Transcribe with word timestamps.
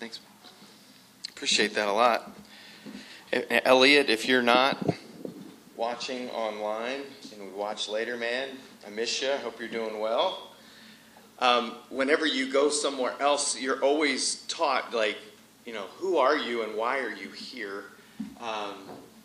Thanks. 0.00 0.18
Appreciate 1.28 1.74
that 1.74 1.86
a 1.86 1.92
lot. 1.92 2.34
Elliot, 3.50 4.08
if 4.08 4.26
you're 4.26 4.40
not 4.40 4.78
watching 5.76 6.30
online 6.30 7.02
and 7.34 7.42
we 7.42 7.50
watch 7.50 7.86
later, 7.86 8.16
man, 8.16 8.48
I 8.86 8.88
miss 8.88 9.20
you. 9.20 9.30
I 9.30 9.36
hope 9.36 9.60
you're 9.60 9.68
doing 9.68 10.00
well. 10.00 10.52
Um, 11.38 11.72
whenever 11.90 12.24
you 12.24 12.50
go 12.50 12.70
somewhere 12.70 13.12
else, 13.20 13.60
you're 13.60 13.84
always 13.84 14.36
taught, 14.48 14.94
like, 14.94 15.18
you 15.66 15.74
know, 15.74 15.84
who 15.98 16.16
are 16.16 16.38
you 16.38 16.62
and 16.62 16.74
why 16.74 17.00
are 17.00 17.12
you 17.14 17.28
here? 17.28 17.84
Um, 18.40 18.76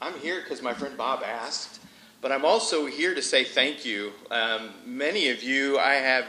I'm 0.01 0.19
here 0.19 0.41
because 0.41 0.61
my 0.61 0.73
friend 0.73 0.97
Bob 0.97 1.23
asked, 1.23 1.79
but 2.19 2.33
I'm 2.33 2.43
also 2.43 2.85
here 2.85 3.15
to 3.15 3.21
say 3.21 3.45
thank 3.45 3.85
you. 3.85 4.11
Um, 4.29 4.71
many 4.85 5.29
of 5.29 5.41
you 5.41 5.79
I 5.79 5.93
have 5.93 6.25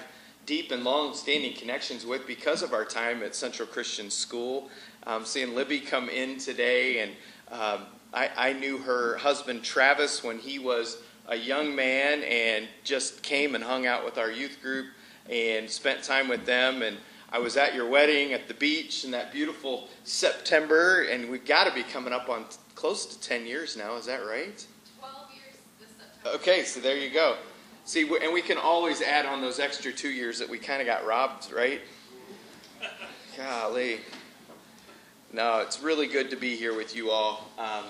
deep 0.46 0.70
and 0.70 0.84
long 0.84 1.12
standing 1.12 1.52
connections 1.52 2.06
with 2.06 2.26
because 2.26 2.62
of 2.62 2.72
our 2.72 2.84
time 2.84 3.22
at 3.22 3.34
Central 3.34 3.66
Christian 3.66 4.08
School. 4.08 4.70
Um, 5.06 5.24
seeing 5.24 5.54
Libby 5.54 5.80
come 5.80 6.08
in 6.08 6.38
today, 6.38 7.00
and 7.00 7.11
um, 7.50 7.86
I, 8.14 8.30
I 8.36 8.52
knew 8.54 8.79
her 8.79 9.16
husband 9.18 9.62
Travis 9.64 10.22
when 10.22 10.38
he 10.38 10.58
was 10.58 10.98
a 11.29 11.36
young 11.36 11.74
man 11.74 12.22
and 12.22 12.68
just 12.85 13.22
came 13.22 13.54
and 13.57 13.62
hung 13.62 13.86
out 13.86 14.04
with 14.04 14.18
our 14.18 14.30
youth 14.30 14.58
group 14.62 14.86
and 15.29 15.68
spent 15.68 16.02
time 16.04 16.29
with 16.29 16.46
them. 16.46 16.82
And 16.82 16.96
I 17.32 17.40
was 17.40 17.57
at 17.57 17.74
your 17.74 17.88
wedding 17.88 18.32
at 18.32 18.46
the 18.46 18.54
beach 18.54 19.04
in 19.04 19.10
that 19.10 19.32
beautiful 19.32 19.88
September, 20.04 21.02
and 21.02 21.29
we've 21.29 21.44
got 21.44 21.64
to 21.64 21.74
be 21.74 21.82
coming 21.82 22.13
up 22.13 22.29
on 22.29 22.44
close 22.76 23.07
to 23.07 23.21
10 23.21 23.46
years 23.46 23.76
now. 23.76 23.96
Is 23.96 24.07
that 24.07 24.24
right? 24.24 24.64
12 25.00 25.30
years 25.35 25.57
this 25.80 25.88
September. 25.90 26.38
Okay, 26.38 26.63
so 26.63 26.79
there 26.79 26.96
you 26.96 27.10
go. 27.10 27.36
See, 27.86 28.03
and 28.21 28.32
we 28.32 28.43
can 28.43 28.58
always 28.58 29.00
add 29.00 29.26
on 29.26 29.40
those 29.40 29.61
extra 29.61 29.93
two 29.93 30.08
years 30.08 30.40
that 30.40 30.49
we 30.49 30.58
kind 30.58 30.81
of 30.81 30.89
got 30.89 31.07
robbed, 31.07 31.53
right? 31.53 31.81
Golly. 33.36 34.00
No, 35.33 35.61
it's 35.61 35.81
really 35.81 36.08
good 36.08 36.30
to 36.30 36.36
be 36.36 36.56
here 36.56 36.77
with 36.77 36.97
you 36.97 37.11
all. 37.11 37.48
Um, 37.56 37.84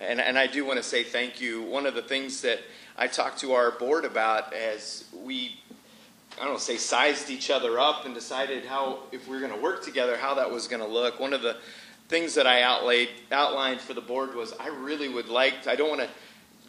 and, 0.00 0.20
and 0.20 0.36
I 0.36 0.48
do 0.48 0.64
want 0.64 0.78
to 0.78 0.82
say 0.82 1.04
thank 1.04 1.40
you. 1.40 1.62
One 1.62 1.86
of 1.86 1.94
the 1.94 2.02
things 2.02 2.40
that 2.40 2.58
I 2.96 3.06
talked 3.06 3.38
to 3.42 3.52
our 3.52 3.70
board 3.70 4.04
about 4.04 4.52
as 4.52 5.04
we 5.24 5.56
I 6.40 6.44
don't 6.44 6.54
know, 6.54 6.58
say 6.58 6.76
sized 6.76 7.30
each 7.30 7.48
other 7.48 7.78
up 7.78 8.04
and 8.04 8.14
decided 8.14 8.64
how, 8.64 9.00
if 9.12 9.28
we 9.28 9.36
are 9.36 9.40
going 9.40 9.52
to 9.52 9.60
work 9.60 9.84
together, 9.84 10.16
how 10.16 10.34
that 10.34 10.50
was 10.50 10.66
going 10.66 10.82
to 10.82 10.88
look. 10.88 11.20
One 11.20 11.32
of 11.32 11.42
the 11.42 11.58
things 12.08 12.34
that 12.34 12.46
I 12.48 12.62
outlaid, 12.62 13.10
outlined 13.30 13.80
for 13.80 13.94
the 13.94 14.00
board 14.00 14.34
was 14.34 14.52
I 14.58 14.68
really 14.68 15.08
would 15.08 15.28
like, 15.28 15.68
I 15.68 15.76
don't 15.76 15.90
want 15.90 16.00
to 16.00 16.08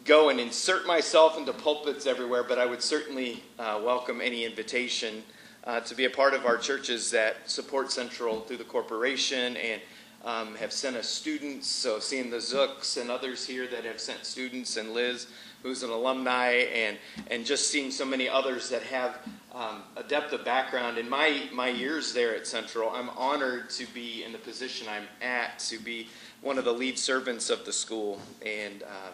go 0.04 0.28
and 0.28 0.38
insert 0.38 0.86
myself 0.86 1.38
into 1.38 1.52
pulpits 1.52 2.06
everywhere, 2.06 2.42
but 2.42 2.58
I 2.58 2.66
would 2.66 2.82
certainly 2.82 3.42
uh, 3.58 3.80
welcome 3.82 4.20
any 4.20 4.44
invitation 4.44 5.22
uh, 5.64 5.80
to 5.80 5.94
be 5.94 6.04
a 6.04 6.10
part 6.10 6.34
of 6.34 6.44
our 6.44 6.58
churches 6.58 7.10
that 7.10 7.48
support 7.50 7.90
Central 7.90 8.40
through 8.40 8.58
the 8.58 8.64
corporation 8.64 9.56
and 9.56 9.80
um, 10.22 10.54
have 10.56 10.72
sent 10.72 10.96
us 10.96 11.08
students. 11.08 11.68
So 11.68 11.98
seeing 12.00 12.30
the 12.30 12.36
Zooks 12.36 13.00
and 13.00 13.10
others 13.10 13.46
here 13.46 13.66
that 13.68 13.84
have 13.84 13.98
sent 13.98 14.26
students, 14.26 14.76
and 14.76 14.92
Liz, 14.92 15.26
who's 15.62 15.82
an 15.82 15.90
alumni, 15.90 16.50
and 16.50 16.98
and 17.30 17.46
just 17.46 17.70
seeing 17.70 17.90
so 17.90 18.04
many 18.04 18.28
others 18.28 18.68
that 18.68 18.82
have 18.82 19.18
um, 19.54 19.82
a 19.96 20.02
depth 20.02 20.32
of 20.32 20.44
background. 20.44 20.98
In 20.98 21.08
my 21.08 21.48
my 21.52 21.68
years 21.68 22.12
there 22.12 22.34
at 22.34 22.46
Central, 22.46 22.90
I'm 22.90 23.08
honored 23.10 23.70
to 23.70 23.86
be 23.94 24.22
in 24.24 24.32
the 24.32 24.38
position 24.38 24.86
I'm 24.88 25.06
at, 25.22 25.58
to 25.60 25.78
be 25.78 26.08
one 26.42 26.58
of 26.58 26.64
the 26.66 26.72
lead 26.72 26.98
servants 26.98 27.48
of 27.48 27.64
the 27.64 27.72
school, 27.72 28.20
and. 28.44 28.82
Uh, 28.82 29.10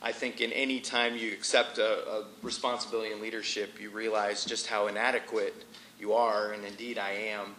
I 0.00 0.12
think 0.12 0.40
in 0.40 0.52
any 0.52 0.80
time 0.80 1.16
you 1.16 1.32
accept 1.32 1.78
a, 1.78 2.08
a 2.08 2.24
responsibility 2.42 3.12
in 3.12 3.20
leadership, 3.20 3.80
you 3.80 3.90
realize 3.90 4.44
just 4.44 4.66
how 4.66 4.86
inadequate 4.86 5.64
you 5.98 6.12
are, 6.12 6.52
and 6.52 6.64
indeed 6.64 6.98
I 6.98 7.10
am. 7.10 7.56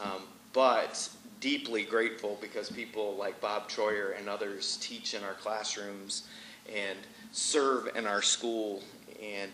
Um, 0.00 0.22
but 0.52 1.08
deeply 1.40 1.82
grateful 1.82 2.38
because 2.40 2.70
people 2.70 3.16
like 3.16 3.40
Bob 3.40 3.68
Troyer 3.68 4.16
and 4.18 4.28
others 4.28 4.78
teach 4.80 5.14
in 5.14 5.24
our 5.24 5.34
classrooms 5.34 6.28
and 6.72 6.98
serve 7.32 7.88
in 7.96 8.06
our 8.06 8.22
school, 8.22 8.82
and 9.20 9.50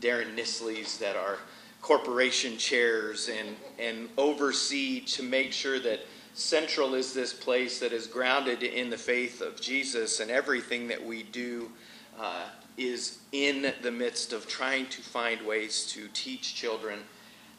Darren 0.00 0.34
Nisleys 0.36 0.98
that 0.98 1.16
are 1.16 1.38
corporation 1.80 2.56
chairs 2.58 3.28
and, 3.28 3.56
and 3.78 4.08
oversee 4.16 5.00
to 5.00 5.22
make 5.22 5.52
sure 5.52 5.78
that 5.78 6.00
Central 6.34 6.94
is 6.94 7.14
this 7.14 7.32
place 7.32 7.78
that 7.78 7.92
is 7.92 8.08
grounded 8.08 8.64
in 8.64 8.90
the 8.90 8.98
faith 8.98 9.40
of 9.40 9.60
Jesus, 9.60 10.18
and 10.18 10.30
everything 10.32 10.88
that 10.88 11.04
we 11.04 11.22
do 11.22 11.70
uh, 12.18 12.46
is 12.76 13.18
in 13.30 13.72
the 13.82 13.90
midst 13.90 14.32
of 14.32 14.48
trying 14.48 14.86
to 14.86 15.00
find 15.00 15.40
ways 15.46 15.86
to 15.86 16.08
teach 16.12 16.56
children 16.56 16.98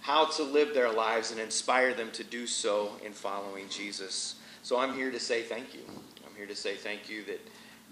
how 0.01 0.25
to 0.25 0.43
live 0.43 0.73
their 0.73 0.91
lives 0.91 1.31
and 1.31 1.39
inspire 1.39 1.93
them 1.93 2.11
to 2.11 2.23
do 2.23 2.45
so 2.45 2.91
in 3.03 3.13
following 3.13 3.69
Jesus. 3.69 4.35
So 4.61 4.77
I'm 4.77 4.93
here 4.93 5.09
to 5.09 5.19
say 5.19 5.41
thank 5.41 5.73
you. 5.73 5.81
I'm 6.27 6.35
here 6.35 6.45
to 6.45 6.55
say 6.55 6.75
thank 6.75 7.09
you 7.09 7.23
that 7.25 7.39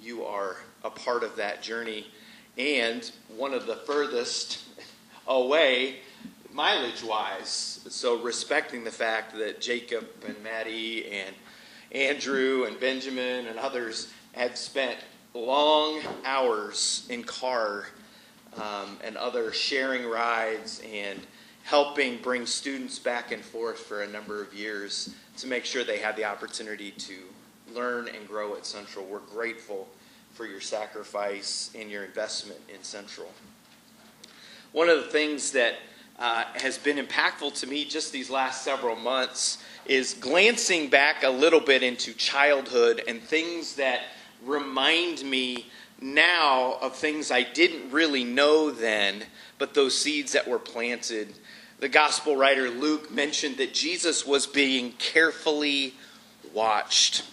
you 0.01 0.25
are 0.25 0.57
a 0.83 0.89
part 0.89 1.23
of 1.23 1.37
that 1.37 1.61
journey 1.61 2.07
and 2.57 3.09
one 3.35 3.53
of 3.53 3.65
the 3.65 3.77
furthest 3.77 4.63
away 5.27 5.99
mileage 6.53 7.03
wise. 7.03 7.79
So 7.89 8.21
respecting 8.21 8.83
the 8.83 8.91
fact 8.91 9.35
that 9.37 9.59
Jacob 9.59 10.07
and 10.25 10.41
Maddie 10.43 11.11
and 11.11 11.35
Andrew 11.91 12.65
and 12.65 12.79
Benjamin 12.79 13.47
and 13.47 13.57
others 13.57 14.11
had 14.33 14.57
spent 14.57 14.97
long 15.33 15.99
hours 16.25 17.07
in 17.09 17.23
car 17.23 17.87
um, 18.55 18.97
and 19.03 19.17
other 19.17 19.51
sharing 19.51 20.05
rides 20.05 20.81
and 20.91 21.19
helping 21.63 22.17
bring 22.17 22.45
students 22.45 22.99
back 22.99 23.31
and 23.31 23.43
forth 23.43 23.79
for 23.79 24.01
a 24.01 24.07
number 24.07 24.41
of 24.41 24.53
years 24.53 25.13
to 25.37 25.47
make 25.47 25.65
sure 25.65 25.83
they 25.83 25.97
had 25.97 26.15
the 26.15 26.25
opportunity 26.25 26.91
to 26.91 27.15
learn 27.73 28.07
and 28.09 28.27
grow 28.27 28.55
at 28.55 28.65
Central. 28.65 29.05
We're 29.05 29.19
grateful 29.19 29.87
for 30.33 30.45
your 30.45 30.61
sacrifice 30.61 31.71
and 31.73 31.89
your 31.89 32.03
investment 32.03 32.59
in 32.73 32.83
Central. 32.83 33.31
One 34.71 34.89
of 34.89 34.97
the 34.97 35.09
things 35.09 35.51
that 35.51 35.75
uh, 36.19 36.43
has 36.55 36.77
been 36.77 36.97
impactful 36.97 37.59
to 37.59 37.67
me 37.67 37.85
just 37.85 38.11
these 38.11 38.29
last 38.29 38.63
several 38.63 38.95
months 38.95 39.63
is 39.85 40.13
glancing 40.13 40.89
back 40.89 41.23
a 41.23 41.29
little 41.29 41.59
bit 41.59 41.83
into 41.83 42.13
childhood 42.13 43.01
and 43.07 43.21
things 43.21 43.75
that 43.75 44.01
remind 44.45 45.23
me 45.23 45.67
now 45.99 46.77
of 46.81 46.95
things 46.95 47.31
I 47.31 47.43
didn't 47.43 47.91
really 47.91 48.23
know 48.23 48.71
then, 48.71 49.23
but 49.57 49.73
those 49.73 49.97
seeds 49.97 50.33
that 50.33 50.47
were 50.47 50.59
planted 50.59 51.33
the 51.83 51.89
gospel 51.89 52.37
writer 52.37 52.69
Luke 52.69 53.11
mentioned 53.11 53.57
that 53.57 53.73
Jesus 53.73 54.25
was 54.25 54.47
being 54.47 54.93
carefully 54.93 55.95
watched. 56.53 57.25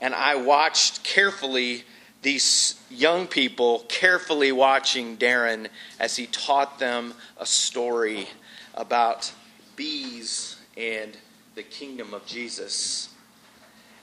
And 0.00 0.14
I 0.14 0.36
watched 0.36 1.04
carefully 1.04 1.84
these 2.24 2.80
young 2.90 3.26
people 3.26 3.84
carefully 3.88 4.50
watching 4.50 5.16
Darren 5.18 5.68
as 6.00 6.16
he 6.16 6.26
taught 6.26 6.78
them 6.78 7.12
a 7.36 7.44
story 7.44 8.26
about 8.74 9.30
bees 9.76 10.56
and 10.76 11.16
the 11.54 11.62
kingdom 11.62 12.14
of 12.14 12.24
Jesus. 12.24 13.10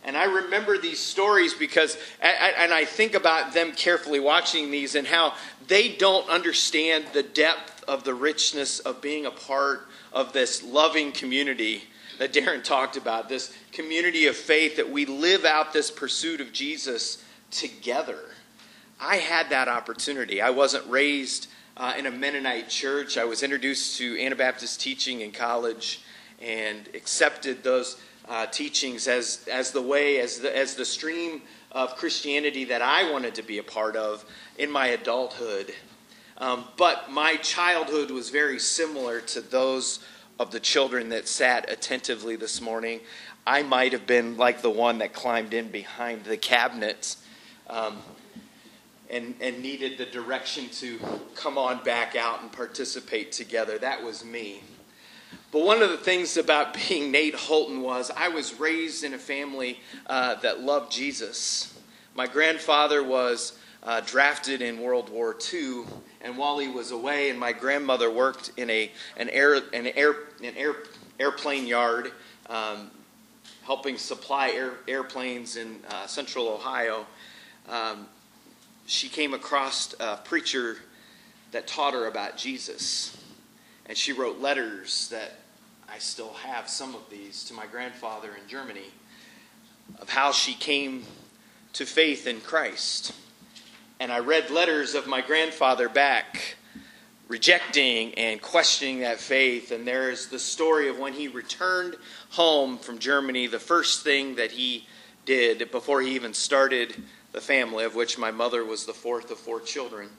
And 0.04 0.16
I 0.16 0.26
remember 0.26 0.78
these 0.78 1.00
stories 1.00 1.56
because, 1.56 1.98
and 2.22 2.72
I 2.72 2.86
think 2.86 3.16
about 3.16 3.54
them 3.54 3.72
carefully 3.72 4.20
watching 4.20 4.70
these 4.70 4.94
and 4.94 5.08
how 5.08 5.34
they 5.68 5.90
don't 5.90 6.30
understand 6.30 7.06
the 7.14 7.24
depth 7.24 7.84
of 7.88 8.03
the 8.03 8.14
richness 8.14 8.80
of 8.80 9.02
being 9.02 9.26
a 9.26 9.32
part 9.32 9.88
of 10.14 10.32
this 10.32 10.62
loving 10.64 11.12
community 11.12 11.84
that 12.20 12.34
Darren 12.34 12.64
talked 12.64 12.98
about, 12.98 13.30
this 13.30 13.52
community 13.72 14.28
of 14.28 14.36
faith 14.36 14.76
that 14.76 14.92
we 14.92 15.06
live 15.06 15.44
out 15.44 15.74
this 15.74 15.90
pursuit 15.90 16.40
of 16.40 16.53
Jesus 16.53 17.24
together. 17.51 18.19
I 19.00 19.17
had 19.17 19.50
that 19.50 19.67
opportunity. 19.67 20.41
I 20.41 20.50
wasn't 20.50 20.88
raised 20.88 21.47
uh, 21.78 21.94
in 21.97 22.06
a 22.06 22.12
Mennonite 22.12 22.69
church. 22.69 23.17
I 23.17 23.25
was 23.25 23.44
introduced 23.44 23.97
to 23.97 24.19
Anabaptist 24.19 24.81
teaching 24.81 25.22
in 25.22 25.31
college 25.31 26.01
and 26.40 26.88
accepted 26.94 27.63
those 27.63 28.01
uh, 28.28 28.45
teachings 28.47 29.08
as, 29.08 29.47
as 29.52 29.72
the 29.72 29.81
way, 29.81 30.20
as 30.20 30.40
the, 30.40 30.55
as 30.55 30.76
the 30.76 30.85
stream 30.85 31.41
of 31.72 31.96
Christianity 31.96 32.66
that 32.66 32.81
I 32.81 33.11
wanted 33.11 33.35
to 33.35 33.41
be 33.41 33.58
a 33.58 33.64
part 33.64 33.96
of 33.96 34.26
in 34.58 34.70
my 34.72 34.87
adulthood. 34.87 35.73
Um, 36.37 36.66
but 36.78 37.11
my 37.11 37.35
childhood 37.37 38.11
was 38.11 38.29
very 38.29 38.59
similar 38.59 39.22
to 39.22 39.41
those 39.41 39.99
of 40.40 40.52
the 40.52 40.59
children 40.59 41.09
that 41.09 41.28
sat 41.28 41.70
attentively 41.70 42.35
this 42.35 42.61
morning. 42.61 42.99
I 43.46 43.64
might 43.64 43.91
have 43.93 44.08
been 44.08 44.37
like 44.37 44.61
the 44.61 44.70
one 44.70 44.99
that 44.99 45.14
climbed 45.14 45.53
in 45.53 45.70
behind 45.70 46.23
the 46.23 46.37
cabinets 46.37 47.21
um, 47.72 47.97
and, 49.09 49.34
and 49.41 49.62
needed 49.62 49.97
the 49.97 50.06
direction 50.06 50.70
to 50.70 51.00
come 51.35 51.58
on 51.58 51.84
back 51.84 52.16
out 52.16 52.41
and 52.41 52.52
participate 52.52 53.32
together. 53.32 53.78
That 53.78 54.03
was 54.03 54.23
me. 54.23 54.62
But 55.52 55.64
one 55.64 55.82
of 55.82 55.90
the 55.90 55.97
things 55.97 56.38
about 56.38 56.78
being 56.88 57.12
Nate 57.12 57.35
Holton 57.35 57.82
was 57.82 58.12
I 58.16 58.28
was 58.28 58.59
raised 58.59 59.03
in 59.03 59.14
a 59.14 59.18
family 59.18 59.79
uh, 60.08 60.35
that 60.35 60.62
loved 60.62 60.91
Jesus. 60.91 61.78
My 62.14 62.28
grandfather 62.28 63.03
was 63.03 63.58
uh, 63.84 64.02
drafted 64.02 64.62
in 64.62 64.79
World 64.79 65.09
War 65.09 65.35
II 65.52 65.85
and 66.24 66.38
while 66.38 66.59
he 66.59 66.67
was 66.67 66.91
away, 66.91 67.29
and 67.29 67.40
my 67.40 67.52
grandmother 67.52 68.12
worked 68.12 68.52
in 68.58 68.70
a 68.70 68.91
an 69.17 69.29
air 69.29 69.56
an 69.56 69.88
air 69.88 70.16
an 70.44 70.56
air 70.56 70.76
airplane 71.20 71.66
yard 71.66 72.12
um, 72.50 72.91
helping 73.64 73.97
supply 73.97 74.50
air, 74.50 74.74
airplanes 74.88 75.56
in 75.56 75.79
uh, 75.90 76.06
central 76.08 76.47
Ohio, 76.47 77.06
um, 77.69 78.08
she 78.85 79.08
came 79.08 79.34
across 79.34 79.93
a 79.99 80.17
preacher 80.17 80.78
that 81.52 81.67
taught 81.67 81.93
her 81.93 82.08
about 82.08 82.37
Jesus. 82.37 83.17
And 83.85 83.97
she 83.97 84.13
wrote 84.13 84.40
letters 84.40 85.09
that 85.09 85.34
I 85.90 85.97
still 85.99 86.34
have 86.34 86.69
some 86.69 86.96
of 86.96 87.02
these 87.09 87.43
to 87.46 87.53
my 87.53 87.66
grandfather 87.66 88.29
in 88.41 88.47
Germany 88.47 88.91
of 89.99 90.09
how 90.09 90.31
she 90.31 90.53
came 90.53 91.03
to 91.73 91.85
faith 91.85 92.28
in 92.28 92.40
Christ. 92.41 93.13
And 93.99 94.11
I 94.11 94.19
read 94.19 94.49
letters 94.49 94.96
of 94.96 95.07
my 95.07 95.22
grandfather 95.22 95.90
back 95.90 96.55
rejecting 97.28 98.14
and 98.16 98.41
questioning 98.41 98.99
that 98.99 99.17
faith. 99.17 99.72
And 99.72 99.87
there's 99.87 100.28
the 100.28 100.40
story 100.40 100.90
of 100.90 100.99
when 100.99 101.14
he 101.14 101.29
returned 101.29 101.96
home 102.31 102.78
from 102.78 102.99
Germany, 102.99 103.47
the 103.47 103.59
first 103.59 104.03
thing 104.03 104.35
that 104.35 104.52
he 104.52 104.85
did 105.25 105.72
before 105.72 106.02
he 106.02 106.14
even 106.16 106.34
started 106.34 106.93
the 107.31 107.41
family, 107.41 107.85
of 107.85 107.95
which 107.95 108.17
my 108.17 108.31
mother 108.31 108.63
was 108.63 108.85
the 108.85 108.93
fourth 108.93 109.31
of 109.31 109.37
four 109.37 109.59
children, 109.59 110.09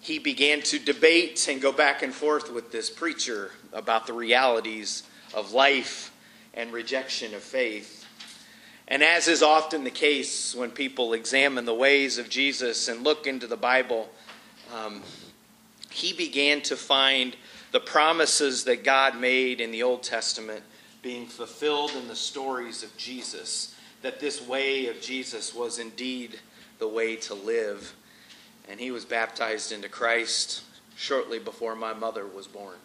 he 0.00 0.18
began 0.18 0.62
to 0.62 0.78
debate 0.78 1.46
and 1.48 1.62
go 1.62 1.70
back 1.70 2.02
and 2.02 2.12
forth 2.12 2.52
with 2.52 2.72
this 2.72 2.90
preacher 2.90 3.52
about 3.72 4.06
the 4.06 4.12
realities 4.12 5.04
of 5.32 5.52
life 5.52 6.12
and 6.54 6.72
rejection 6.72 7.34
of 7.34 7.42
faith. 7.42 8.04
And 8.88 9.02
as 9.02 9.28
is 9.28 9.42
often 9.42 9.84
the 9.84 9.90
case 9.90 10.54
when 10.54 10.70
people 10.70 11.12
examine 11.12 11.64
the 11.64 11.74
ways 11.74 12.18
of 12.18 12.28
Jesus 12.28 12.88
and 12.88 13.04
look 13.04 13.26
into 13.26 13.46
the 13.46 13.56
Bible, 13.56 14.10
um, 14.74 15.02
he 15.90 16.12
began 16.12 16.62
to 16.62 16.76
find 16.76 17.36
the 17.70 17.80
promises 17.80 18.64
that 18.64 18.84
God 18.84 19.18
made 19.18 19.60
in 19.60 19.70
the 19.70 19.82
Old 19.82 20.02
Testament 20.02 20.62
being 21.00 21.26
fulfilled 21.26 21.92
in 21.92 22.06
the 22.08 22.16
stories 22.16 22.82
of 22.82 22.96
Jesus, 22.96 23.71
that 24.02 24.20
this 24.20 24.46
way 24.46 24.86
of 24.88 25.00
Jesus 25.00 25.54
was 25.54 25.78
indeed 25.78 26.38
the 26.78 26.88
way 26.88 27.16
to 27.16 27.34
live. 27.34 27.94
And 28.68 28.78
he 28.78 28.90
was 28.90 29.04
baptized 29.04 29.72
into 29.72 29.88
Christ 29.88 30.62
shortly 30.96 31.38
before 31.38 31.74
my 31.74 31.92
mother 31.92 32.26
was 32.26 32.46
born. 32.46 32.76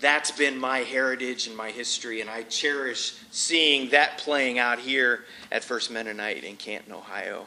That's 0.00 0.30
been 0.30 0.58
my 0.58 0.80
heritage 0.80 1.46
and 1.46 1.56
my 1.56 1.70
history, 1.70 2.20
and 2.20 2.28
I 2.28 2.42
cherish 2.42 3.16
seeing 3.30 3.90
that 3.90 4.18
playing 4.18 4.58
out 4.58 4.78
here 4.78 5.24
at 5.50 5.64
First 5.64 5.90
Mennonite 5.90 6.44
in 6.44 6.56
Canton, 6.56 6.92
Ohio. 6.92 7.46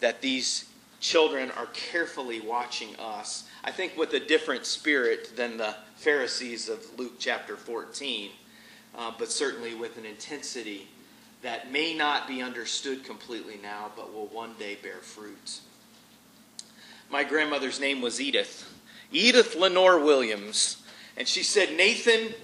That 0.00 0.20
these 0.20 0.68
children 0.98 1.52
are 1.52 1.66
carefully 1.66 2.40
watching 2.40 2.96
us 2.96 3.44
I 3.64 3.70
think 3.70 3.96
with 3.96 4.12
a 4.14 4.20
different 4.20 4.66
spirit 4.66 5.36
than 5.36 5.56
the 5.56 5.76
Pharisees 5.94 6.68
of 6.68 6.84
Luke 6.98 7.14
chapter 7.20 7.56
14, 7.56 8.30
uh, 8.98 9.12
but 9.16 9.30
certainly 9.30 9.74
with 9.74 9.96
an 9.98 10.04
intensity 10.04 10.88
that 11.42 11.72
may 11.72 11.94
not 11.94 12.28
be 12.28 12.40
understood 12.40 13.04
completely 13.04 13.58
now, 13.62 13.90
but 13.96 14.12
will 14.12 14.26
one 14.26 14.54
day 14.58 14.78
bear 14.82 14.98
fruit. 14.98 15.60
My 17.10 17.24
grandmother's 17.24 17.80
name 17.80 18.00
was 18.00 18.20
Edith, 18.20 18.72
Edith 19.10 19.54
Lenore 19.56 19.98
Williams, 19.98 20.82
and 21.16 21.28
she 21.28 21.42
said, 21.42 21.76
Nathan, 21.76 22.34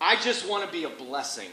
I 0.00 0.16
just 0.16 0.48
want 0.48 0.66
to 0.66 0.72
be 0.72 0.84
a 0.84 0.90
blessing. 0.90 1.48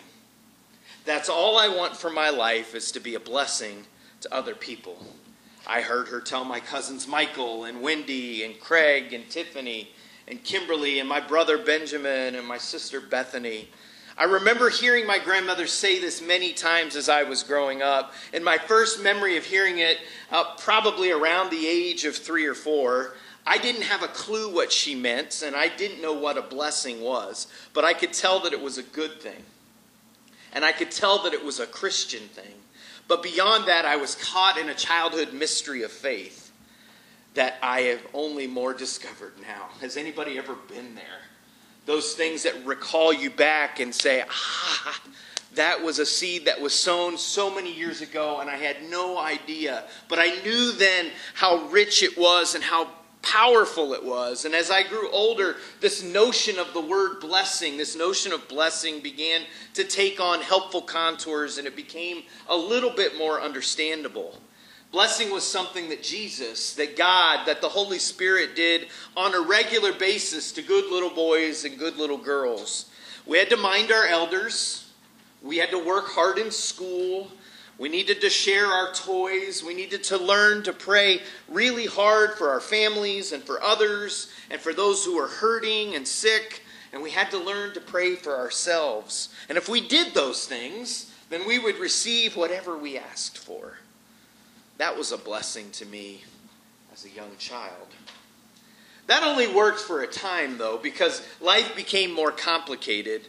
That's 1.06 1.30
all 1.30 1.58
I 1.58 1.68
want 1.68 1.96
for 1.96 2.10
my 2.10 2.30
life 2.32 2.76
is 2.76 2.92
to 2.92 3.00
be 3.00 3.16
a 3.16 3.20
blessing 3.20 3.86
to 4.22 4.34
other 4.34 4.56
people. 4.56 5.06
I 5.68 5.82
heard 5.82 6.08
her 6.10 6.20
tell 6.20 6.44
my 6.44 6.60
cousins 6.60 7.08
Michael 7.08 7.64
and 7.66 7.82
Wendy 7.82 8.44
and 8.44 8.60
Craig 8.60 9.14
and 9.14 9.30
Tiffany 9.30 9.92
and 10.28 10.44
Kimberly 10.44 11.00
and 11.00 11.08
my 11.08 11.20
brother 11.20 11.58
Benjamin 11.58 12.36
and 12.36 12.48
my 12.48 12.58
sister 12.58 13.00
Bethany. 13.00 13.70
I 14.18 14.24
remember 14.24 14.70
hearing 14.70 15.06
my 15.06 15.20
grandmother 15.20 15.68
say 15.68 16.00
this 16.00 16.22
many 16.22 16.54
times 16.54 16.96
as 16.96 17.10
I 17.10 17.24
was 17.24 17.44
growing 17.44 17.82
up. 17.82 18.14
And 18.34 18.46
my 18.46 18.58
first 18.58 19.04
memory 19.04 19.36
of 19.36 19.44
hearing 19.44 19.80
it, 19.80 19.98
uh, 20.32 20.56
probably 20.58 21.12
around 21.12 21.50
the 21.50 21.68
age 21.68 22.06
of 22.06 22.16
three 22.16 22.46
or 22.46 22.54
four, 22.54 23.16
I 23.46 23.58
didn't 23.58 23.84
have 23.84 24.04
a 24.04 24.08
clue 24.08 24.52
what 24.52 24.72
she 24.72 24.96
meant, 24.96 25.44
and 25.46 25.56
I 25.56 25.68
didn't 25.68 26.02
know 26.02 26.14
what 26.14 26.38
a 26.38 26.42
blessing 26.42 27.02
was, 27.02 27.48
but 27.74 27.84
I 27.84 27.94
could 27.94 28.14
tell 28.14 28.40
that 28.40 28.54
it 28.54 28.62
was 28.62 28.78
a 28.78 28.84
good 28.84 29.22
thing. 29.22 29.44
And 30.54 30.64
I 30.64 30.72
could 30.72 30.92
tell 30.92 31.22
that 31.24 31.34
it 31.34 31.44
was 31.44 31.60
a 31.60 31.68
Christian 31.68 32.24
thing. 32.30 32.54
But 33.08 33.22
beyond 33.22 33.68
that, 33.68 33.86
I 33.86 33.98
was 33.98 34.16
caught 34.16 34.58
in 34.58 34.70
a 34.70 34.74
childhood 34.74 35.34
mystery 35.34 35.84
of 35.84 35.92
faith 35.92 36.52
that 37.36 37.58
I 37.62 37.82
have 37.82 38.02
only 38.14 38.48
more 38.48 38.74
discovered 38.74 39.34
now. 39.42 39.68
Has 39.82 39.98
anybody 39.98 40.38
ever 40.38 40.56
been 40.56 40.96
there? 40.96 41.22
Those 41.86 42.14
things 42.14 42.44
that 42.44 42.66
recall 42.66 43.14
you 43.14 43.30
back 43.30 43.80
and 43.80 43.94
say, 43.94 44.24
ah, 44.28 45.02
that 45.56 45.84
was 45.84 46.00
a 46.00 46.06
seed 46.06 46.46
that 46.46 46.60
was 46.60 46.74
sown 46.74 47.18
so 47.18 47.54
many 47.54 47.74
years 47.74 48.02
ago, 48.02 48.40
and 48.40 48.50
I 48.50 48.56
had 48.56 48.90
no 48.90 49.18
idea. 49.18 49.84
But 50.08 50.20
I 50.20 50.42
knew 50.44 50.72
then 50.74 51.12
how 51.34 51.68
rich 51.68 52.04
it 52.04 52.18
was 52.18 52.56
and 52.56 52.64
how 52.64 52.90
powerful 53.22 53.94
it 53.94 54.04
was. 54.04 54.46
And 54.46 54.54
as 54.54 54.70
I 54.70 54.84
grew 54.84 55.10
older, 55.12 55.56
this 55.82 56.04
notion 56.04 56.60
of 56.60 56.74
the 56.74 56.82
word 56.82 57.20
blessing, 57.20 57.76
this 57.76 57.96
notion 57.96 58.32
of 58.32 58.48
blessing 58.48 59.00
began 59.00 59.42
to 59.74 59.84
take 59.84 60.20
on 60.20 60.42
helpful 60.42 60.82
contours 60.82 61.58
and 61.58 61.66
it 61.66 61.76
became 61.76 62.24
a 62.48 62.56
little 62.56 62.92
bit 62.92 63.18
more 63.18 63.42
understandable. 63.42 64.40
Blessing 64.96 65.30
was 65.30 65.44
something 65.44 65.90
that 65.90 66.02
Jesus, 66.02 66.74
that 66.76 66.96
God, 66.96 67.48
that 67.48 67.60
the 67.60 67.68
Holy 67.68 68.00
Spirit 68.00 68.56
did 68.56 68.88
on 69.18 69.36
a 69.36 69.42
regular 69.42 69.92
basis 69.92 70.54
to 70.54 70.62
good 70.62 70.90
little 70.90 71.10
boys 71.10 71.66
and 71.66 71.78
good 71.78 71.98
little 71.98 72.18
girls. 72.18 72.86
We 73.26 73.38
had 73.38 73.50
to 73.50 73.58
mind 73.58 73.92
our 73.92 74.06
elders. 74.06 74.90
We 75.44 75.58
had 75.58 75.70
to 75.72 75.80
work 75.80 76.06
hard 76.08 76.38
in 76.38 76.50
school. 76.50 77.30
We 77.78 77.90
needed 77.90 78.22
to 78.22 78.30
share 78.30 78.68
our 78.68 78.94
toys. 78.94 79.62
We 79.62 79.74
needed 79.74 80.02
to 80.06 80.18
learn 80.18 80.64
to 80.64 80.72
pray 80.72 81.20
really 81.50 81.88
hard 81.88 82.36
for 82.36 82.50
our 82.50 82.62
families 82.62 83.34
and 83.34 83.44
for 83.44 83.62
others 83.62 84.32
and 84.50 84.62
for 84.62 84.74
those 84.74 85.04
who 85.04 85.20
are 85.20 85.28
hurting 85.28 85.94
and 85.96 86.08
sick. 86.08 86.62
And 86.94 87.04
we 87.04 87.12
had 87.12 87.32
to 87.32 87.38
learn 87.38 87.74
to 87.74 87.82
pray 87.82 88.16
for 88.16 88.38
ourselves. 88.38 89.28
And 89.50 89.58
if 89.58 89.68
we 89.68 89.86
did 89.86 90.14
those 90.14 90.46
things, 90.46 91.12
then 91.30 91.46
we 91.46 91.60
would 91.60 91.80
receive 91.80 92.38
whatever 92.38 92.78
we 92.78 92.98
asked 92.98 93.38
for. 93.38 93.80
That 94.78 94.98
was 94.98 95.12
a 95.12 95.18
blessing 95.18 95.72
to 95.72 95.86
me 95.86 96.24
as 96.94 97.06
a 97.06 97.10
young 97.10 97.36
child. 97.38 97.88
That 99.08 99.24
only 99.24 99.48
worked 99.48 99.80
for 99.80 100.02
a 100.02 100.08
time, 100.08 100.58
though, 100.58 100.78
because 100.78 101.26
life 101.40 101.76
became 101.76 102.12
more 102.12 102.32
complicated 102.32 103.28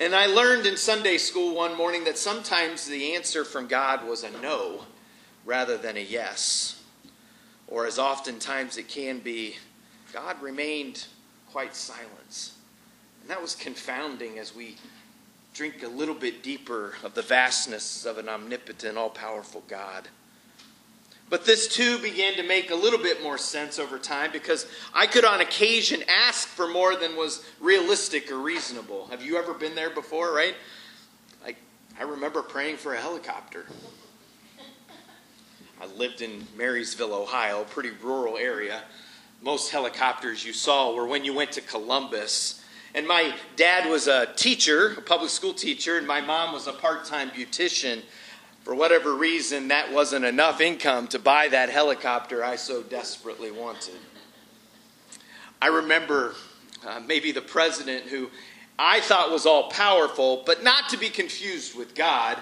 and 0.00 0.14
I 0.14 0.26
learned 0.26 0.64
in 0.64 0.76
Sunday 0.76 1.18
school 1.18 1.56
one 1.56 1.76
morning 1.76 2.04
that 2.04 2.16
sometimes 2.16 2.86
the 2.86 3.16
answer 3.16 3.44
from 3.44 3.66
God 3.66 4.06
was 4.06 4.22
a 4.22 4.30
no 4.30 4.84
rather 5.44 5.76
than 5.76 5.96
a 5.96 6.00
yes. 6.00 6.80
Or 7.66 7.84
as 7.84 7.98
oftentimes 7.98 8.76
it 8.76 8.86
can 8.86 9.18
be, 9.18 9.56
God 10.12 10.40
remained 10.40 11.04
quite 11.50 11.74
silent. 11.74 12.52
And 13.20 13.28
that 13.28 13.42
was 13.42 13.56
confounding 13.56 14.38
as 14.38 14.54
we 14.54 14.76
drink 15.52 15.82
a 15.82 15.88
little 15.88 16.14
bit 16.14 16.44
deeper 16.44 16.94
of 17.02 17.14
the 17.14 17.22
vastness 17.22 18.06
of 18.06 18.18
an 18.18 18.28
omnipotent, 18.28 18.96
all 18.96 19.10
powerful 19.10 19.64
God. 19.66 20.06
But 21.30 21.44
this 21.44 21.68
too 21.68 21.98
began 21.98 22.34
to 22.34 22.42
make 22.42 22.70
a 22.70 22.74
little 22.74 22.98
bit 22.98 23.22
more 23.22 23.36
sense 23.36 23.78
over 23.78 23.98
time 23.98 24.32
because 24.32 24.66
I 24.94 25.06
could 25.06 25.24
on 25.24 25.40
occasion 25.40 26.02
ask 26.08 26.48
for 26.48 26.66
more 26.66 26.96
than 26.96 27.16
was 27.16 27.44
realistic 27.60 28.30
or 28.32 28.38
reasonable. 28.38 29.06
Have 29.08 29.22
you 29.22 29.36
ever 29.36 29.52
been 29.52 29.74
there 29.74 29.90
before, 29.90 30.32
right? 30.32 30.54
Like, 31.44 31.56
I 31.98 32.04
remember 32.04 32.40
praying 32.40 32.78
for 32.78 32.94
a 32.94 32.98
helicopter. 32.98 33.66
I 35.80 35.86
lived 35.86 36.22
in 36.22 36.46
Marysville, 36.56 37.14
Ohio, 37.14 37.64
pretty 37.64 37.90
rural 38.02 38.38
area. 38.38 38.82
Most 39.42 39.70
helicopters 39.70 40.44
you 40.44 40.52
saw 40.52 40.94
were 40.94 41.06
when 41.06 41.24
you 41.24 41.34
went 41.34 41.52
to 41.52 41.60
Columbus. 41.60 42.64
And 42.94 43.06
my 43.06 43.34
dad 43.54 43.88
was 43.88 44.08
a 44.08 44.26
teacher, 44.34 44.94
a 44.96 45.02
public 45.02 45.30
school 45.30 45.52
teacher, 45.52 45.98
and 45.98 46.06
my 46.06 46.22
mom 46.22 46.52
was 46.54 46.66
a 46.66 46.72
part 46.72 47.04
time 47.04 47.30
beautician 47.30 48.02
for 48.68 48.74
whatever 48.74 49.14
reason, 49.14 49.68
that 49.68 49.90
wasn't 49.90 50.26
enough 50.26 50.60
income 50.60 51.08
to 51.08 51.18
buy 51.18 51.48
that 51.48 51.70
helicopter 51.70 52.44
I 52.44 52.56
so 52.56 52.82
desperately 52.82 53.50
wanted. 53.50 53.94
I 55.62 55.68
remember 55.68 56.34
uh, 56.86 57.00
maybe 57.00 57.32
the 57.32 57.40
president 57.40 58.04
who 58.04 58.28
I 58.78 59.00
thought 59.00 59.30
was 59.30 59.46
all 59.46 59.70
powerful, 59.70 60.42
but 60.44 60.62
not 60.62 60.90
to 60.90 60.98
be 60.98 61.08
confused 61.08 61.78
with 61.78 61.94
God 61.94 62.36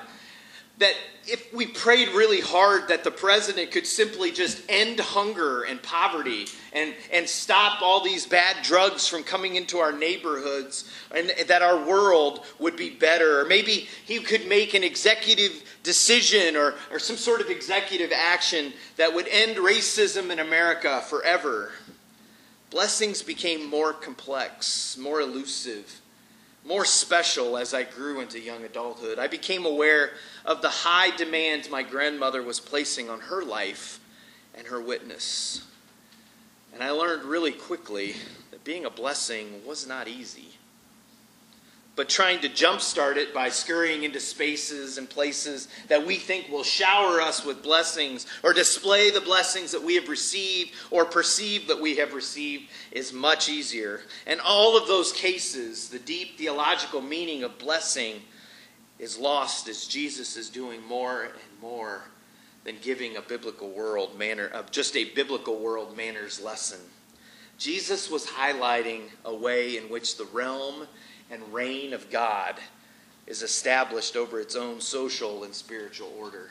that 0.78 0.94
if 1.26 1.52
we 1.52 1.66
prayed 1.66 2.08
really 2.10 2.40
hard 2.40 2.88
that 2.88 3.02
the 3.02 3.10
president 3.10 3.72
could 3.72 3.86
simply 3.86 4.30
just 4.30 4.62
end 4.68 5.00
hunger 5.00 5.62
and 5.62 5.82
poverty 5.82 6.46
and, 6.72 6.94
and 7.12 7.28
stop 7.28 7.82
all 7.82 8.04
these 8.04 8.26
bad 8.26 8.62
drugs 8.62 9.08
from 9.08 9.24
coming 9.24 9.56
into 9.56 9.78
our 9.78 9.92
neighborhoods 9.92 10.90
and 11.12 11.32
that 11.48 11.62
our 11.62 11.84
world 11.84 12.44
would 12.58 12.76
be 12.76 12.90
better. 12.90 13.40
Or 13.40 13.44
maybe 13.44 13.88
he 14.04 14.20
could 14.20 14.46
make 14.46 14.74
an 14.74 14.84
executive 14.84 15.64
decision 15.82 16.56
or, 16.56 16.74
or 16.92 16.98
some 16.98 17.16
sort 17.16 17.40
of 17.40 17.48
executive 17.48 18.12
action 18.14 18.72
that 18.96 19.12
would 19.12 19.28
end 19.28 19.56
racism 19.56 20.30
in 20.30 20.40
america 20.40 21.00
forever. 21.02 21.70
Blessings 22.70 23.22
became 23.22 23.70
more 23.70 23.92
complex 23.92 24.98
more 24.98 25.20
elusive 25.20 26.00
more 26.66 26.84
special 26.84 27.56
as 27.56 27.72
I 27.72 27.84
grew 27.84 28.20
into 28.20 28.40
young 28.40 28.64
adulthood. 28.64 29.18
I 29.18 29.28
became 29.28 29.64
aware 29.64 30.10
of 30.44 30.62
the 30.62 30.68
high 30.68 31.14
demands 31.16 31.70
my 31.70 31.82
grandmother 31.82 32.42
was 32.42 32.58
placing 32.58 33.08
on 33.08 33.20
her 33.20 33.44
life 33.44 34.00
and 34.54 34.66
her 34.66 34.80
witness. 34.80 35.64
And 36.74 36.82
I 36.82 36.90
learned 36.90 37.22
really 37.22 37.52
quickly 37.52 38.16
that 38.50 38.64
being 38.64 38.84
a 38.84 38.90
blessing 38.90 39.62
was 39.64 39.86
not 39.86 40.08
easy 40.08 40.55
but 41.96 42.10
trying 42.10 42.38
to 42.40 42.48
jumpstart 42.50 43.16
it 43.16 43.32
by 43.32 43.48
scurrying 43.48 44.04
into 44.04 44.20
spaces 44.20 44.98
and 44.98 45.08
places 45.08 45.68
that 45.88 46.06
we 46.06 46.16
think 46.16 46.48
will 46.48 46.62
shower 46.62 47.22
us 47.22 47.44
with 47.44 47.62
blessings 47.62 48.26
or 48.44 48.52
display 48.52 49.10
the 49.10 49.20
blessings 49.20 49.72
that 49.72 49.82
we 49.82 49.94
have 49.94 50.08
received 50.08 50.72
or 50.90 51.06
perceive 51.06 51.66
that 51.66 51.80
we 51.80 51.96
have 51.96 52.12
received 52.12 52.64
is 52.92 53.14
much 53.14 53.48
easier. 53.48 54.02
And 54.26 54.40
all 54.42 54.76
of 54.76 54.86
those 54.86 55.10
cases, 55.10 55.88
the 55.88 55.98
deep 55.98 56.36
theological 56.36 57.00
meaning 57.00 57.42
of 57.42 57.58
blessing 57.58 58.20
is 58.98 59.18
lost 59.18 59.66
as 59.66 59.86
Jesus 59.86 60.36
is 60.36 60.50
doing 60.50 60.86
more 60.86 61.24
and 61.24 61.60
more 61.62 62.02
than 62.64 62.76
giving 62.82 63.16
a 63.16 63.22
biblical 63.22 63.70
world 63.70 64.18
manner 64.18 64.48
of 64.48 64.70
just 64.70 64.96
a 64.96 65.04
biblical 65.14 65.58
world 65.58 65.96
manners 65.96 66.42
lesson. 66.42 66.80
Jesus 67.58 68.10
was 68.10 68.26
highlighting 68.26 69.02
a 69.24 69.34
way 69.34 69.78
in 69.78 69.84
which 69.84 70.18
the 70.18 70.26
realm 70.26 70.86
and 71.30 71.52
reign 71.52 71.92
of 71.92 72.10
God 72.10 72.54
is 73.26 73.42
established 73.42 74.16
over 74.16 74.40
its 74.40 74.54
own 74.54 74.80
social 74.80 75.44
and 75.44 75.54
spiritual 75.54 76.12
order. 76.18 76.50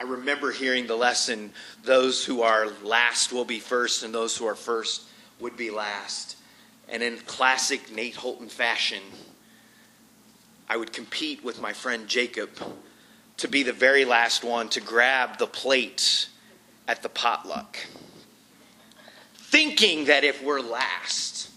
I 0.00 0.04
remember 0.04 0.50
hearing 0.50 0.88
the 0.88 0.96
lesson 0.96 1.52
those 1.84 2.24
who 2.24 2.42
are 2.42 2.66
last 2.82 3.32
will 3.32 3.44
be 3.44 3.60
first, 3.60 4.02
and 4.02 4.12
those 4.12 4.36
who 4.36 4.46
are 4.46 4.56
first 4.56 5.02
would 5.38 5.56
be 5.56 5.70
last. 5.70 6.36
And 6.88 7.02
in 7.02 7.18
classic 7.18 7.94
Nate 7.94 8.16
Holton 8.16 8.48
fashion, 8.48 9.02
I 10.68 10.76
would 10.76 10.92
compete 10.92 11.44
with 11.44 11.60
my 11.60 11.72
friend 11.72 12.08
Jacob 12.08 12.50
to 13.36 13.46
be 13.46 13.62
the 13.62 13.72
very 13.72 14.04
last 14.04 14.42
one 14.42 14.68
to 14.70 14.80
grab 14.80 15.38
the 15.38 15.46
plate 15.46 16.28
at 16.88 17.02
the 17.02 17.08
potluck. 17.08 17.76
Thinking 19.34 20.06
that 20.06 20.24
if 20.24 20.42
we're 20.42 20.60
last, 20.60 21.51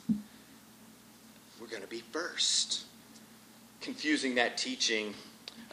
going 1.75 1.85
to 1.85 1.93
be 1.93 2.03
first. 2.13 2.85
Confusing 3.81 4.35
that 4.35 4.57
teaching, 4.57 5.13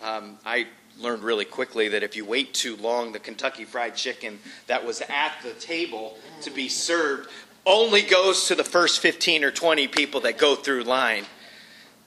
um, 0.02 0.37
I 0.44 0.66
learned 0.99 1.23
really 1.23 1.44
quickly 1.44 1.87
that 1.90 2.02
if 2.02 2.16
you 2.16 2.25
wait 2.25 2.52
too 2.52 2.75
long, 2.75 3.12
the 3.12 3.21
Kentucky 3.21 3.64
Fried 3.64 3.94
Chicken 3.94 4.40
that 4.66 4.85
was 4.85 5.00
at 5.02 5.35
the 5.44 5.52
table 5.52 6.18
to 6.40 6.50
be 6.50 6.68
served 6.68 7.30
only 7.64 8.02
goes 8.02 8.49
to 8.49 8.56
the 8.56 8.64
first 8.64 8.99
15 8.99 9.44
or 9.44 9.52
20 9.52 9.87
people 9.87 10.23
that 10.23 10.38
go 10.38 10.56
through 10.56 10.82
line. 10.82 11.25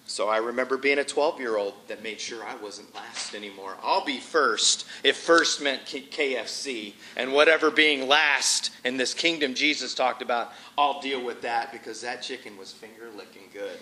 So 0.08 0.30
I 0.30 0.38
remember 0.38 0.78
being 0.78 1.00
a 1.00 1.04
12 1.04 1.40
year 1.40 1.58
old 1.58 1.74
that 1.88 2.04
made 2.04 2.20
sure 2.20 2.44
I 2.46 2.56
wasn't 2.56 2.94
last 2.94 3.34
anymore. 3.34 3.76
I'll 3.82 4.06
be 4.06 4.20
first 4.20 4.86
if 5.04 5.18
first 5.18 5.62
meant 5.62 5.86
KFC. 5.86 6.94
And 7.18 7.34
whatever 7.34 7.72
being 7.72 8.08
last 8.08 8.72
in 8.84 8.98
this 8.98 9.16
kingdom 9.16 9.56
Jesus 9.56 9.96
talked 9.96 10.22
about, 10.22 10.54
I'll 10.78 11.02
deal 11.02 11.24
with 11.24 11.42
that 11.42 11.72
because 11.72 12.02
that 12.02 12.22
chicken 12.22 12.56
was 12.56 12.72
finger 12.72 13.10
licking 13.16 13.50
good. 13.52 13.80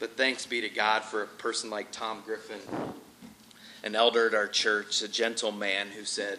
but 0.00 0.16
thanks 0.16 0.46
be 0.46 0.62
to 0.62 0.70
God 0.70 1.02
for 1.02 1.22
a 1.22 1.26
person 1.26 1.68
like 1.68 1.92
Tom 1.92 2.22
Griffin, 2.24 2.60
an 3.84 3.94
elder 3.94 4.28
at 4.28 4.34
our 4.34 4.48
church, 4.48 5.02
a 5.02 5.08
gentle 5.08 5.52
man 5.52 5.88
who 5.88 6.06
said, 6.06 6.38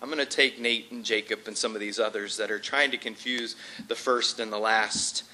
I'm 0.00 0.08
going 0.08 0.18
to 0.18 0.26
take 0.26 0.58
Nate 0.58 0.90
and 0.90 1.04
Jacob 1.04 1.40
and 1.46 1.56
some 1.56 1.74
of 1.74 1.80
these 1.80 1.98
others 1.98 2.38
that 2.38 2.50
are 2.50 2.58
trying 2.58 2.90
to 2.92 2.98
confuse 2.98 3.56
the 3.88 3.94
first 3.94 4.40
and 4.40 4.50
the 4.50 4.58
last 4.58 5.24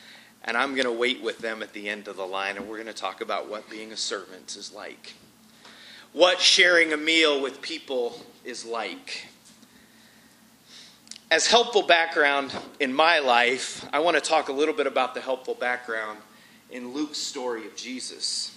and 0.44 0.56
I'm 0.56 0.75
going 0.75 0.87
to 0.87 0.92
wait 0.92 1.23
with 1.23 1.38
them 1.38 1.62
at 1.62 1.73
the 1.73 1.88
end 1.88 2.09
of 2.09 2.16
the 2.16 2.26
line, 2.26 2.56
and 2.56 2.66
we're 2.66 2.76
going 2.76 2.87
to 2.87 2.92
talk 2.92 3.20
about 3.20 3.49
what 3.49 3.68
being 3.68 3.92
a 3.92 3.97
servant 3.97 4.56
is 4.56 4.73
like, 4.73 5.14
what 6.12 6.40
sharing 6.40 6.92
a 6.92 6.97
meal 6.97 7.40
with 7.42 7.61
people 7.61 8.20
is 8.44 8.64
like. 8.64 9.26
As 11.30 11.47
helpful 11.47 11.82
background 11.82 12.52
in 12.80 12.92
my 12.92 13.20
life, 13.20 13.87
I 13.92 14.00
want 14.00 14.16
to 14.16 14.20
talk 14.20 14.49
a 14.49 14.52
little 14.52 14.75
bit 14.75 14.87
about 14.87 15.14
the 15.14 15.20
helpful 15.20 15.54
background 15.54 16.18
in 16.70 16.92
Luke's 16.92 17.18
story 17.18 17.66
of 17.66 17.76
Jesus. 17.76 18.56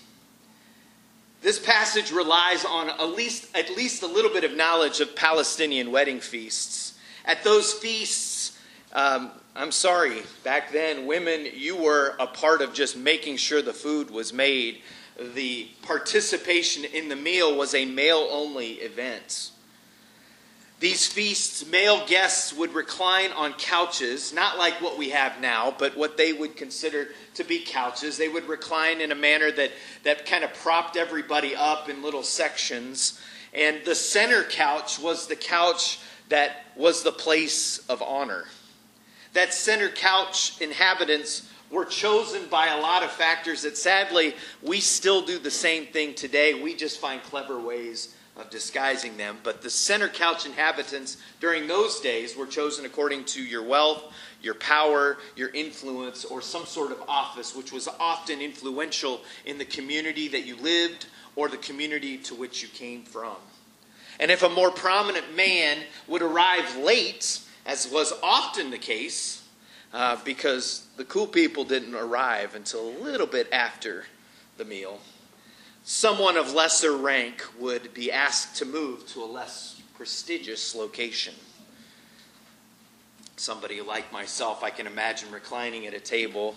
This 1.43 1.59
passage 1.59 2.11
relies 2.11 2.63
on 2.63 2.89
at 2.89 3.09
least, 3.09 3.55
at 3.55 3.69
least 3.75 4.01
a 4.01 4.07
little 4.07 4.31
bit 4.31 4.45
of 4.45 4.55
knowledge 4.55 5.01
of 5.01 5.15
Palestinian 5.15 5.91
wedding 5.91 6.21
feasts. 6.21 6.97
At 7.25 7.43
those 7.43 7.73
feasts, 7.73 8.57
um, 8.93 9.29
I'm 9.55 9.71
sorry, 9.71 10.23
back 10.43 10.71
then, 10.71 11.05
women, 11.05 11.45
you 11.53 11.75
were 11.75 12.15
a 12.19 12.25
part 12.25 12.61
of 12.61 12.73
just 12.73 12.97
making 12.97 13.37
sure 13.37 13.61
the 13.61 13.71
food 13.71 14.09
was 14.09 14.33
made. 14.33 14.81
The 15.35 15.67
participation 15.83 16.85
in 16.85 17.07
the 17.07 17.15
meal 17.15 17.55
was 17.55 17.75
a 17.75 17.85
male 17.85 18.27
only 18.31 18.73
event. 18.73 19.51
These 20.79 21.05
feasts, 21.05 21.67
male 21.67 22.03
guests 22.07 22.51
would 22.51 22.73
recline 22.73 23.31
on 23.31 23.53
couches, 23.53 24.33
not 24.33 24.57
like 24.57 24.81
what 24.81 24.97
we 24.97 25.11
have 25.11 25.39
now, 25.39 25.73
but 25.77 25.95
what 25.95 26.17
they 26.17 26.33
would 26.33 26.57
consider 26.57 27.09
to 27.35 27.43
be 27.43 27.59
couches. 27.59 28.17
They 28.17 28.29
would 28.29 28.47
recline 28.47 29.01
in 29.01 29.11
a 29.11 29.15
manner 29.15 29.51
that, 29.51 29.71
that 30.03 30.25
kind 30.25 30.43
of 30.43 30.51
propped 30.55 30.97
everybody 30.97 31.55
up 31.55 31.89
in 31.89 32.01
little 32.01 32.23
sections. 32.23 33.21
And 33.53 33.85
the 33.85 33.93
center 33.93 34.43
couch 34.45 34.97
was 34.97 35.27
the 35.27 35.35
couch 35.35 35.99
that 36.29 36.65
was 36.75 37.03
the 37.03 37.11
place 37.11 37.77
of 37.87 38.01
honor 38.01 38.45
that 39.33 39.53
center 39.53 39.89
couch 39.89 40.59
inhabitants 40.61 41.49
were 41.71 41.85
chosen 41.85 42.45
by 42.49 42.67
a 42.67 42.79
lot 42.79 43.03
of 43.03 43.11
factors 43.11 43.63
that 43.63 43.75
sadly 43.75 44.35
we 44.61 44.79
still 44.79 45.25
do 45.25 45.39
the 45.39 45.51
same 45.51 45.87
thing 45.87 46.13
today. 46.13 46.53
We 46.53 46.75
just 46.75 46.99
find 46.99 47.21
clever 47.23 47.59
ways 47.59 48.15
of 48.37 48.49
disguising 48.49 49.17
them. 49.17 49.37
But 49.43 49.61
the 49.61 49.69
center 49.69 50.07
couch 50.07 50.45
inhabitants 50.45 51.17
during 51.39 51.67
those 51.67 51.99
days 51.99 52.35
were 52.35 52.47
chosen 52.47 52.85
according 52.85 53.25
to 53.25 53.43
your 53.43 53.63
wealth, 53.63 54.13
your 54.41 54.55
power, 54.55 55.17
your 55.35 55.49
influence, 55.49 56.25
or 56.25 56.41
some 56.41 56.65
sort 56.65 56.91
of 56.91 57.01
office, 57.07 57.55
which 57.55 57.71
was 57.71 57.87
often 57.99 58.41
influential 58.41 59.21
in 59.45 59.57
the 59.57 59.65
community 59.65 60.27
that 60.27 60.45
you 60.45 60.55
lived 60.57 61.07
or 61.35 61.47
the 61.47 61.57
community 61.57 62.17
to 62.17 62.35
which 62.35 62.61
you 62.61 62.67
came 62.69 63.03
from. 63.03 63.35
And 64.19 64.29
if 64.29 64.43
a 64.43 64.49
more 64.49 64.69
prominent 64.69 65.35
man 65.35 65.77
would 66.07 66.21
arrive 66.21 66.77
late, 66.77 67.39
as 67.65 67.89
was 67.89 68.13
often 68.21 68.71
the 68.71 68.77
case, 68.77 69.47
uh, 69.93 70.17
because 70.25 70.87
the 70.97 71.05
cool 71.05 71.27
people 71.27 71.63
didn't 71.63 71.95
arrive 71.95 72.55
until 72.55 72.89
a 72.89 72.97
little 72.99 73.27
bit 73.27 73.47
after 73.51 74.05
the 74.57 74.65
meal. 74.65 74.99
Someone 75.83 76.37
of 76.37 76.53
lesser 76.53 76.95
rank 76.95 77.43
would 77.59 77.93
be 77.93 78.11
asked 78.11 78.55
to 78.57 78.65
move 78.65 79.07
to 79.07 79.23
a 79.23 79.25
less 79.25 79.81
prestigious 79.95 80.75
location. 80.75 81.33
Somebody 83.35 83.81
like 83.81 84.11
myself, 84.11 84.63
I 84.63 84.69
can 84.69 84.87
imagine 84.87 85.31
reclining 85.31 85.85
at 85.85 85.93
a 85.93 85.99
table. 85.99 86.55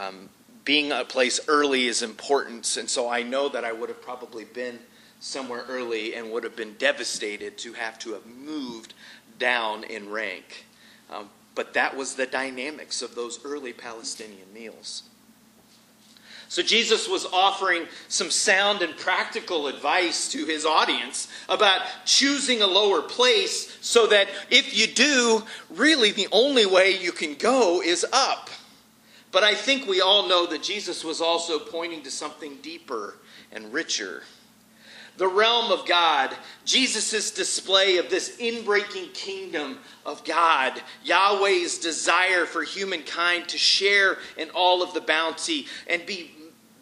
Um, 0.00 0.28
being 0.64 0.92
a 0.92 1.04
place 1.04 1.40
early 1.48 1.86
is 1.86 2.02
important, 2.02 2.76
and 2.76 2.88
so 2.88 3.08
I 3.08 3.22
know 3.22 3.48
that 3.48 3.64
I 3.64 3.72
would 3.72 3.88
have 3.88 4.02
probably 4.02 4.44
been 4.44 4.78
somewhere 5.18 5.64
early 5.68 6.14
and 6.14 6.30
would 6.30 6.44
have 6.44 6.56
been 6.56 6.74
devastated 6.74 7.58
to 7.58 7.72
have 7.72 7.98
to 8.00 8.12
have 8.12 8.26
moved 8.26 8.94
down 9.40 9.82
in 9.82 10.08
rank. 10.08 10.66
Um, 11.10 11.28
but 11.56 11.74
that 11.74 11.96
was 11.96 12.14
the 12.14 12.26
dynamics 12.26 13.02
of 13.02 13.16
those 13.16 13.44
early 13.44 13.72
Palestinian 13.72 14.52
meals. 14.54 15.02
So 16.48 16.62
Jesus 16.62 17.08
was 17.08 17.26
offering 17.26 17.86
some 18.08 18.30
sound 18.30 18.82
and 18.82 18.96
practical 18.96 19.68
advice 19.68 20.30
to 20.32 20.46
his 20.46 20.66
audience 20.66 21.28
about 21.48 21.82
choosing 22.04 22.60
a 22.60 22.66
lower 22.66 23.02
place 23.02 23.76
so 23.80 24.08
that 24.08 24.28
if 24.50 24.76
you 24.76 24.88
do, 24.88 25.44
really 25.70 26.10
the 26.10 26.26
only 26.32 26.66
way 26.66 26.96
you 27.00 27.12
can 27.12 27.34
go 27.34 27.80
is 27.80 28.04
up. 28.12 28.50
But 29.30 29.44
I 29.44 29.54
think 29.54 29.86
we 29.86 30.00
all 30.00 30.28
know 30.28 30.44
that 30.46 30.62
Jesus 30.62 31.04
was 31.04 31.20
also 31.20 31.60
pointing 31.60 32.02
to 32.02 32.10
something 32.10 32.56
deeper 32.62 33.14
and 33.52 33.72
richer 33.72 34.24
the 35.20 35.28
realm 35.28 35.70
of 35.70 35.84
God, 35.84 36.34
Jesus' 36.64 37.30
display 37.30 37.98
of 37.98 38.08
this 38.08 38.38
inbreaking 38.38 39.12
kingdom 39.12 39.78
of 40.06 40.24
God, 40.24 40.80
Yahweh's 41.04 41.76
desire 41.76 42.46
for 42.46 42.62
humankind 42.62 43.46
to 43.50 43.58
share 43.58 44.16
in 44.38 44.48
all 44.54 44.82
of 44.82 44.94
the 44.94 45.02
bounty 45.02 45.66
and 45.86 46.06
be, 46.06 46.30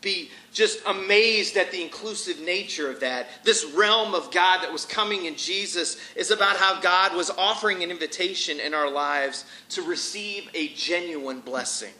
be 0.00 0.30
just 0.52 0.80
amazed 0.86 1.56
at 1.56 1.72
the 1.72 1.82
inclusive 1.82 2.38
nature 2.38 2.88
of 2.88 3.00
that. 3.00 3.26
This 3.42 3.64
realm 3.74 4.14
of 4.14 4.30
God 4.30 4.62
that 4.62 4.72
was 4.72 4.86
coming 4.86 5.24
in 5.24 5.34
Jesus 5.34 5.96
is 6.14 6.30
about 6.30 6.58
how 6.58 6.80
God 6.80 7.16
was 7.16 7.30
offering 7.30 7.82
an 7.82 7.90
invitation 7.90 8.60
in 8.60 8.72
our 8.72 8.88
lives 8.88 9.46
to 9.70 9.82
receive 9.82 10.48
a 10.54 10.68
genuine 10.68 11.40
blessing. 11.40 11.92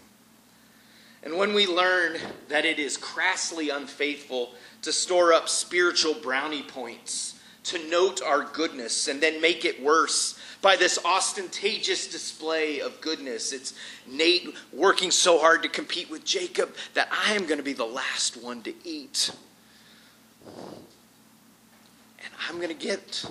And 1.28 1.36
when 1.36 1.52
we 1.52 1.66
learn 1.66 2.16
that 2.48 2.64
it 2.64 2.78
is 2.78 2.96
crassly 2.96 3.68
unfaithful 3.68 4.54
to 4.80 4.90
store 4.94 5.34
up 5.34 5.46
spiritual 5.46 6.14
brownie 6.14 6.62
points 6.62 7.38
to 7.64 7.90
note 7.90 8.22
our 8.22 8.44
goodness 8.44 9.08
and 9.08 9.20
then 9.20 9.38
make 9.38 9.66
it 9.66 9.82
worse 9.82 10.40
by 10.62 10.74
this 10.74 10.98
ostentatious 11.04 12.06
display 12.06 12.80
of 12.80 12.98
goodness. 13.02 13.52
It's 13.52 13.74
Nate 14.06 14.54
working 14.72 15.10
so 15.10 15.38
hard 15.38 15.62
to 15.64 15.68
compete 15.68 16.08
with 16.08 16.24
Jacob 16.24 16.74
that 16.94 17.10
I 17.12 17.34
am 17.34 17.44
going 17.44 17.58
to 17.58 17.62
be 17.62 17.74
the 17.74 17.84
last 17.84 18.42
one 18.42 18.62
to 18.62 18.72
eat. 18.82 19.30
And 20.46 22.32
I'm 22.48 22.56
going 22.56 22.74
to 22.74 22.86
get 22.86 23.30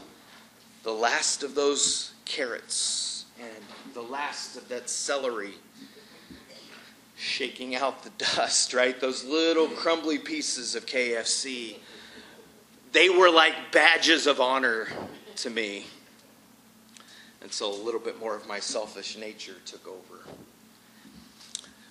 the 0.84 0.94
last 0.94 1.42
of 1.42 1.56
those 1.56 2.12
carrots 2.25 3.25
and 3.39 3.96
the 3.96 4.04
last 4.04 4.56
of 4.56 4.70
that 4.70 4.88
celery 4.88 5.56
shaking 7.18 7.76
out 7.76 8.04
the 8.04 8.10
dust, 8.36 8.74
right? 8.74 9.00
Those 9.00 9.26
little 9.26 9.68
crumbly 9.68 10.18
pieces 10.18 10.76
of 10.76 10.86
KFC. 10.86 11.78
They 12.94 13.10
were 13.10 13.30
like 13.30 13.72
badges 13.72 14.28
of 14.28 14.40
honor 14.40 14.88
to 15.38 15.50
me. 15.50 15.86
And 17.42 17.52
so 17.52 17.72
a 17.72 17.84
little 17.84 18.00
bit 18.00 18.20
more 18.20 18.36
of 18.36 18.48
my 18.48 18.60
selfish 18.60 19.18
nature 19.18 19.56
took 19.66 19.88
over. 19.88 20.24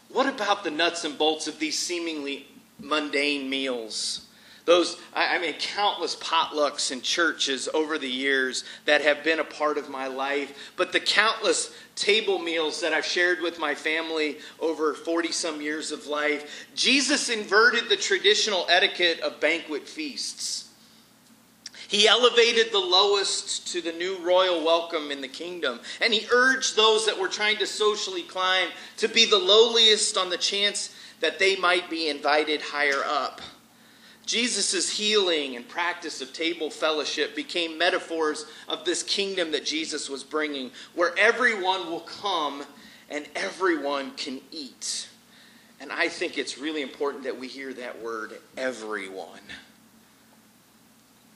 What 0.09 0.27
about 0.27 0.65
the 0.65 0.71
nuts 0.71 1.05
and 1.05 1.17
bolts 1.19 1.47
of 1.47 1.59
these 1.59 1.79
seemingly 1.79 2.47
mundane 2.81 3.49
meals? 3.51 4.26
Those, 4.67 5.01
I, 5.15 5.39
mean, 5.39 5.55
countless 5.61 6.17
potlucks 6.17 6.91
and 6.91 7.01
churches 7.01 7.69
over 7.73 7.99
the 7.99 8.11
years 8.11 8.65
that 8.85 9.01
have 9.01 9.23
been 9.23 9.39
a 9.39 9.45
part 9.45 9.79
of 9.79 9.89
my 9.89 10.09
life, 10.09 10.73
but 10.77 10.91
the 10.91 10.99
countless 10.99 11.73
table 11.95 12.41
meals 12.41 12.81
that 12.81 12.93
I've 12.93 13.07
shared 13.07 13.41
with 13.41 13.61
my 13.61 13.77
family 13.77 14.39
over 14.59 14.93
40 14.93 15.31
some 15.31 15.61
years 15.61 15.93
of 15.93 16.09
life, 16.09 16.67
Jesus 16.75 17.29
inverted 17.29 17.89
the 17.89 17.97
traditional 17.97 18.67
etiquette 18.69 19.21
of 19.21 19.39
banquet 19.39 19.89
feasts. 19.89 20.69
He 21.87 22.09
elevated 22.09 22.73
the 22.73 22.81
lowest 22.81 23.69
to 23.69 23.81
the 23.81 23.93
new 23.93 24.19
royal 24.19 24.65
welcome 24.65 25.13
in 25.13 25.21
the 25.21 25.29
kingdom. 25.29 25.79
And 26.03 26.13
he 26.13 26.27
urged 26.33 26.75
those 26.75 27.07
that 27.07 27.21
were 27.21 27.29
trying 27.29 27.59
to 27.59 27.67
socially 27.69 28.23
climb 28.23 28.71
to 28.97 29.07
be 29.07 29.27
the 29.27 29.39
lowliest 29.39 30.17
on 30.17 30.29
the 30.29 30.37
chance 30.37 30.93
that 31.21 31.39
they 31.39 31.55
might 31.55 31.89
be 31.89 32.09
invited 32.09 32.61
higher 32.61 33.05
up. 33.07 33.41
Jesus' 34.27 34.91
healing 34.91 35.55
and 35.55 35.67
practice 35.67 36.21
of 36.21 36.33
table 36.33 36.69
fellowship 36.69 37.37
became 37.37 37.79
metaphors 37.79 38.47
of 38.69 38.85
this 38.85 39.03
kingdom 39.05 39.53
that 39.53 39.65
Jesus 39.65 40.11
was 40.11 40.25
bringing, 40.25 40.73
where 40.95 41.17
everyone 41.17 41.89
will 41.89 42.01
come 42.01 42.65
and 43.09 43.27
everyone 43.37 44.11
can 44.17 44.41
eat. 44.51 45.09
And 45.81 45.93
I 45.93 46.09
think 46.09 46.39
it's 46.39 46.59
really 46.59 46.83
important 46.83 47.23
that 47.25 47.39
we 47.39 47.47
hear 47.47 47.73
that 47.75 48.03
word, 48.03 48.41
everyone. 48.57 49.41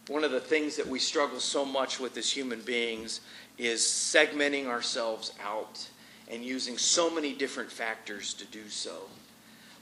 One 0.08 0.24
of 0.24 0.32
the 0.32 0.40
things 0.40 0.74
that 0.76 0.88
we 0.88 0.98
struggle 0.98 1.38
so 1.38 1.64
much 1.64 2.00
with 2.00 2.16
as 2.16 2.28
human 2.28 2.60
beings 2.62 3.20
is 3.56 3.82
segmenting 3.82 4.66
ourselves 4.66 5.32
out 5.44 5.88
and 6.28 6.42
using 6.42 6.76
so 6.76 7.08
many 7.08 7.32
different 7.32 7.70
factors 7.70 8.34
to 8.34 8.44
do 8.46 8.68
so. 8.68 9.02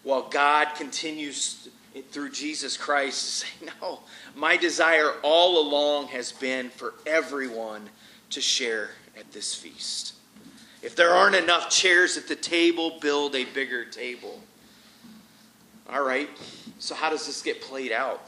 While 0.03 0.29
God 0.29 0.75
continues 0.75 1.69
through 2.03 2.31
Jesus 2.31 2.77
Christ 2.77 3.21
to 3.21 3.47
say, 3.47 3.71
No, 3.81 4.01
my 4.35 4.57
desire 4.57 5.13
all 5.23 5.61
along 5.61 6.09
has 6.09 6.33
been 6.33 6.71
for 6.71 6.95
everyone 7.07 7.89
to 8.31 8.41
share 8.41 8.91
at 9.19 9.31
this 9.33 9.55
feast. 9.55 10.15
If 10.83 10.95
there 10.95 11.11
aren't 11.11 11.35
enough 11.35 11.71
chairs 11.71 12.17
at 12.17 12.29
the 12.29 12.37
table, 12.37 12.99
build 13.01 13.35
a 13.35 13.45
bigger 13.45 13.85
table. 13.85 14.41
All 15.91 16.05
right, 16.05 16.29
so 16.79 16.95
how 16.95 17.11
does 17.11 17.27
this 17.27 17.43
get 17.43 17.61
played 17.61 17.93
out? 17.93 18.23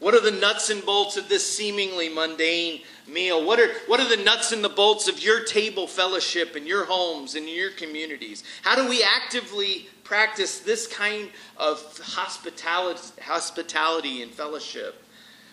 What 0.00 0.14
are 0.14 0.20
the 0.20 0.30
nuts 0.30 0.70
and 0.70 0.84
bolts 0.84 1.16
of 1.16 1.28
this 1.28 1.44
seemingly 1.56 2.08
mundane 2.08 2.82
meal? 3.08 3.44
What 3.44 3.58
are, 3.58 3.72
what 3.88 3.98
are 3.98 4.08
the 4.08 4.22
nuts 4.22 4.52
and 4.52 4.62
the 4.62 4.68
bolts 4.68 5.08
of 5.08 5.20
your 5.20 5.42
table 5.42 5.88
fellowship 5.88 6.54
in 6.56 6.66
your 6.66 6.84
homes 6.84 7.34
and 7.34 7.48
in 7.48 7.54
your 7.54 7.72
communities? 7.72 8.44
How 8.62 8.76
do 8.76 8.88
we 8.88 9.02
actively 9.02 9.88
practice 10.08 10.60
this 10.60 10.86
kind 10.86 11.28
of 11.58 11.78
hospitality, 12.02 13.20
hospitality 13.20 14.22
and 14.22 14.32
fellowship? 14.32 15.04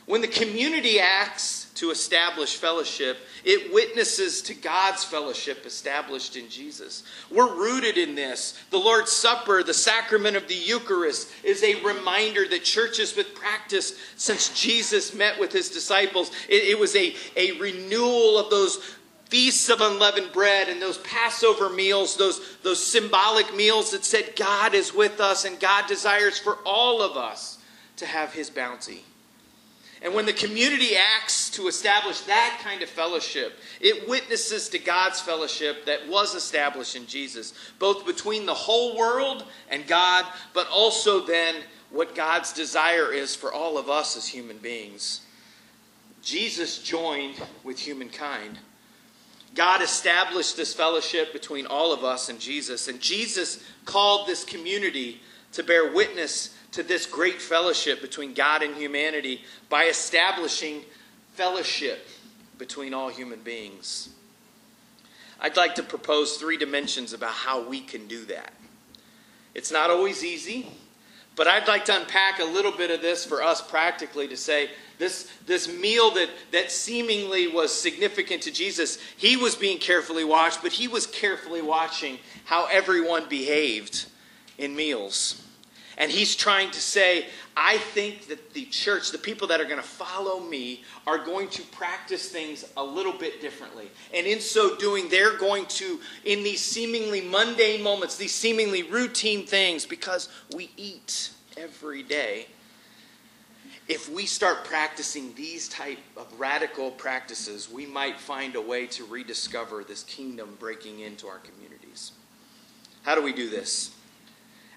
When 0.06 0.22
the 0.22 0.28
community 0.28 1.00
acts 1.00 1.72
to 1.76 1.90
establish 1.90 2.56
fellowship, 2.56 3.18
it 3.44 3.74
witnesses 3.74 4.44
to 4.44 4.54
God's 4.54 5.04
fellowship 5.04 5.66
established 5.66 6.38
in 6.38 6.48
Jesus. 6.48 7.04
We're 7.32 7.54
rooted 7.54 7.98
in 7.98 8.14
this. 8.14 8.58
The 8.70 8.78
Lord's 8.78 9.12
Supper, 9.12 9.64
the 9.64 9.74
sacrament 9.74 10.38
of 10.38 10.48
the 10.48 10.54
Eucharist, 10.54 11.30
is 11.44 11.64
a 11.64 11.82
reminder 11.84 12.48
that 12.48 12.64
churches 12.64 13.16
with 13.16 13.34
practice 13.34 14.00
since 14.16 14.58
Jesus 14.60 15.16
met 15.16 15.40
with 15.40 15.52
his 15.52 15.70
disciples. 15.70 16.30
It, 16.48 16.70
it 16.70 16.80
was 16.80 16.96
a, 16.96 17.16
a 17.36 17.54
renewal 17.54 18.38
of 18.38 18.52
those 18.52 18.96
feasts 19.36 19.68
of 19.68 19.82
unleavened 19.82 20.32
bread 20.32 20.70
and 20.70 20.82
those 20.82 20.98
Passover 21.00 21.70
meals, 21.70 22.16
those, 22.16 22.56
those 22.64 22.82
symbolic 22.82 23.54
meals 23.54 23.92
that 23.92 24.06
said 24.06 24.34
God 24.38 24.74
is 24.74 24.94
with 24.94 25.20
us 25.20 25.44
and 25.44 25.60
God 25.60 25.88
desires 25.88 26.40
for 26.40 26.60
all 26.66 27.02
of 27.02 27.18
us 27.18 27.58
to 27.98 28.06
have 28.06 28.32
his 28.32 28.50
bounty. 28.50 29.04
And 30.02 30.14
when 30.14 30.26
the 30.26 30.32
community 30.32 30.92
acts 30.96 31.50
to 31.50 31.68
establish 31.68 32.22
that 32.22 32.62
kind 32.64 32.82
of 32.82 32.88
fellowship, 32.88 33.60
it 33.82 34.08
witnesses 34.08 34.70
to 34.70 34.80
God's 34.80 35.20
fellowship 35.20 35.86
that 35.86 36.08
was 36.08 36.34
established 36.34 36.96
in 36.96 37.06
Jesus, 37.06 37.54
both 37.78 38.06
between 38.06 38.46
the 38.46 38.54
whole 38.54 38.98
world 38.98 39.44
and 39.70 39.86
God, 39.86 40.24
but 40.54 40.70
also 40.70 41.26
then 41.26 41.56
what 41.92 42.16
God's 42.16 42.54
desire 42.54 43.12
is 43.12 43.36
for 43.36 43.52
all 43.52 43.78
of 43.78 43.90
us 43.90 44.16
as 44.16 44.30
human 44.30 44.60
beings. 44.60 45.26
Jesus 46.22 46.82
joined 46.82 47.36
with 47.66 47.78
humankind. 47.80 48.60
God 49.56 49.82
established 49.82 50.58
this 50.58 50.74
fellowship 50.74 51.32
between 51.32 51.66
all 51.66 51.94
of 51.94 52.04
us 52.04 52.30
and 52.30 52.40
Jesus, 52.40 52.88
and 52.88 53.00
Jesus 53.00 53.64
called 53.86 54.28
this 54.28 54.44
community 54.44 55.22
to 55.54 55.64
bear 55.64 55.94
witness 55.94 56.56
to 56.74 56.84
this 56.84 57.06
great 57.06 57.42
fellowship 57.42 58.02
between 58.02 58.34
God 58.34 58.62
and 58.62 58.76
humanity 58.76 59.44
by 59.70 59.86
establishing 59.86 60.82
fellowship 61.34 62.06
between 62.58 62.94
all 62.94 63.08
human 63.10 63.40
beings. 63.40 64.10
I'd 65.40 65.58
like 65.58 65.76
to 65.76 65.84
propose 65.84 66.38
three 66.38 66.58
dimensions 66.58 67.14
about 67.14 67.32
how 67.32 67.68
we 67.68 67.80
can 67.80 68.08
do 68.08 68.26
that. 68.26 68.54
It's 69.54 69.72
not 69.72 69.90
always 69.90 70.24
easy, 70.24 70.68
but 71.36 71.48
I'd 71.48 71.68
like 71.68 71.86
to 71.86 72.00
unpack 72.00 72.40
a 72.40 72.46
little 72.46 72.72
bit 72.72 72.92
of 72.92 73.02
this 73.02 73.26
for 73.26 73.44
us 73.44 73.62
practically 73.62 74.28
to 74.28 74.38
say 74.38 74.70
this, 74.98 75.30
this 75.46 75.68
meal 75.68 76.12
that, 76.12 76.30
that 76.52 76.72
seemingly 76.72 77.48
was 77.48 77.74
significant 77.74 78.44
to 78.44 78.52
Jesus, 78.52 78.98
he 79.18 79.36
was 79.36 79.56
being 79.56 79.78
carefully 79.78 80.24
watched, 80.24 80.62
but 80.62 80.72
he 80.72 80.88
was 80.88 81.06
carefully 81.06 81.62
watching 81.62 82.20
how 82.46 82.68
everyone 82.68 83.28
behaved 83.28 84.06
in 84.58 84.76
meals. 84.76 85.45
And 85.98 86.12
he's 86.12 86.36
trying 86.36 86.72
to 86.72 86.82
say, 86.82 87.28
I 87.56 87.78
think 87.78 88.28
that 88.28 88.54
the 88.54 88.66
church, 88.66 89.12
the 89.12 89.18
people 89.18 89.48
that 89.48 89.62
are 89.62 89.66
going 89.66 89.78
to 89.78 89.82
follow 89.82 90.42
me, 90.42 90.84
are 91.08 91.18
going 91.18 91.48
to 91.50 91.62
practice 91.64 92.30
things 92.30 92.66
a 92.76 92.84
little 92.84 93.14
bit 93.14 93.40
differently. 93.40 93.90
And 94.14 94.28
in 94.28 94.42
so 94.42 94.76
doing, 94.76 95.08
they're 95.08 95.38
going 95.38 95.66
to, 95.68 96.02
in 96.26 96.44
these 96.44 96.62
seemingly 96.62 97.22
mundane 97.22 97.82
moments, 97.82 98.18
these 98.18 98.36
seemingly 98.36 98.84
routine 98.84 99.46
things, 99.46 99.86
because 99.86 100.28
we 100.54 100.70
eat 100.76 101.30
every 101.56 102.04
day, 102.04 102.48
if 103.88 104.12
we 104.12 104.26
start 104.26 104.66
practicing 104.66 105.34
these 105.36 105.70
type 105.70 106.00
of 106.18 106.28
radical 106.38 106.92
practices, 106.92 107.72
we 107.72 107.86
might 107.86 108.20
find 108.20 108.56
a 108.56 108.62
way 108.62 108.88
to 108.88 109.06
rediscover 109.06 109.84
this 109.84 110.04
kingdom 110.04 110.58
breaking 110.60 111.00
into 111.00 111.28
our 111.28 111.38
communities. 111.38 112.12
How 113.04 113.16
do 113.16 113.22
we 113.22 113.32
do 113.32 113.50
this? 113.50 113.95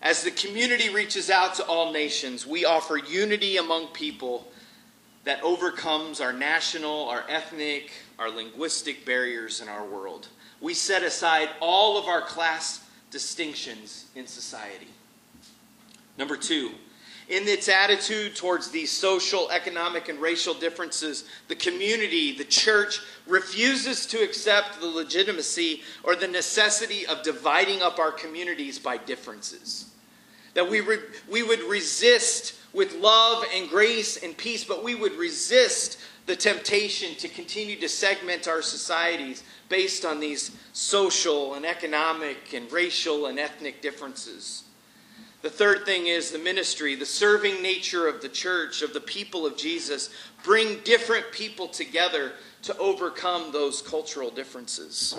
As 0.00 0.22
the 0.22 0.30
community 0.30 0.90
reaches 0.90 1.28
out 1.28 1.54
to 1.56 1.64
all 1.66 1.92
nations, 1.92 2.46
we 2.46 2.64
offer 2.64 2.96
unity 2.96 3.56
among 3.56 3.88
people 3.88 4.46
that 5.24 5.42
overcomes 5.42 6.20
our 6.20 6.32
national, 6.32 7.08
our 7.08 7.24
ethnic, 7.28 7.90
our 8.18 8.30
linguistic 8.30 9.04
barriers 9.04 9.60
in 9.60 9.68
our 9.68 9.84
world. 9.84 10.28
We 10.60 10.74
set 10.74 11.02
aside 11.02 11.50
all 11.60 11.98
of 11.98 12.06
our 12.06 12.22
class 12.22 12.84
distinctions 13.10 14.06
in 14.14 14.26
society. 14.26 14.88
Number 16.16 16.36
two, 16.36 16.70
in 17.28 17.46
its 17.46 17.68
attitude 17.68 18.36
towards 18.36 18.70
these 18.70 18.90
social, 18.90 19.50
economic, 19.50 20.08
and 20.08 20.18
racial 20.18 20.54
differences, 20.54 21.24
the 21.48 21.54
community, 21.54 22.32
the 22.32 22.44
church, 22.44 23.00
refuses 23.26 24.06
to 24.06 24.18
accept 24.18 24.80
the 24.80 24.86
legitimacy 24.86 25.82
or 26.02 26.16
the 26.16 26.26
necessity 26.26 27.06
of 27.06 27.22
dividing 27.22 27.82
up 27.82 27.98
our 27.98 28.12
communities 28.12 28.78
by 28.78 28.96
differences. 28.96 29.87
That 30.58 30.68
we, 30.68 30.80
re- 30.80 30.98
we 31.30 31.44
would 31.44 31.62
resist 31.62 32.56
with 32.72 32.96
love 32.96 33.44
and 33.54 33.70
grace 33.70 34.24
and 34.24 34.36
peace, 34.36 34.64
but 34.64 34.82
we 34.82 34.96
would 34.96 35.12
resist 35.12 36.00
the 36.26 36.34
temptation 36.34 37.14
to 37.18 37.28
continue 37.28 37.78
to 37.78 37.88
segment 37.88 38.48
our 38.48 38.60
societies 38.60 39.44
based 39.68 40.04
on 40.04 40.18
these 40.18 40.50
social 40.72 41.54
and 41.54 41.64
economic 41.64 42.54
and 42.54 42.72
racial 42.72 43.26
and 43.26 43.38
ethnic 43.38 43.80
differences. 43.82 44.64
The 45.42 45.48
third 45.48 45.86
thing 45.86 46.08
is 46.08 46.32
the 46.32 46.40
ministry, 46.40 46.96
the 46.96 47.06
serving 47.06 47.62
nature 47.62 48.08
of 48.08 48.20
the 48.20 48.28
church, 48.28 48.82
of 48.82 48.92
the 48.92 49.00
people 49.00 49.46
of 49.46 49.56
Jesus, 49.56 50.10
bring 50.42 50.80
different 50.80 51.30
people 51.30 51.68
together 51.68 52.32
to 52.62 52.76
overcome 52.78 53.52
those 53.52 53.80
cultural 53.80 54.30
differences. 54.30 55.16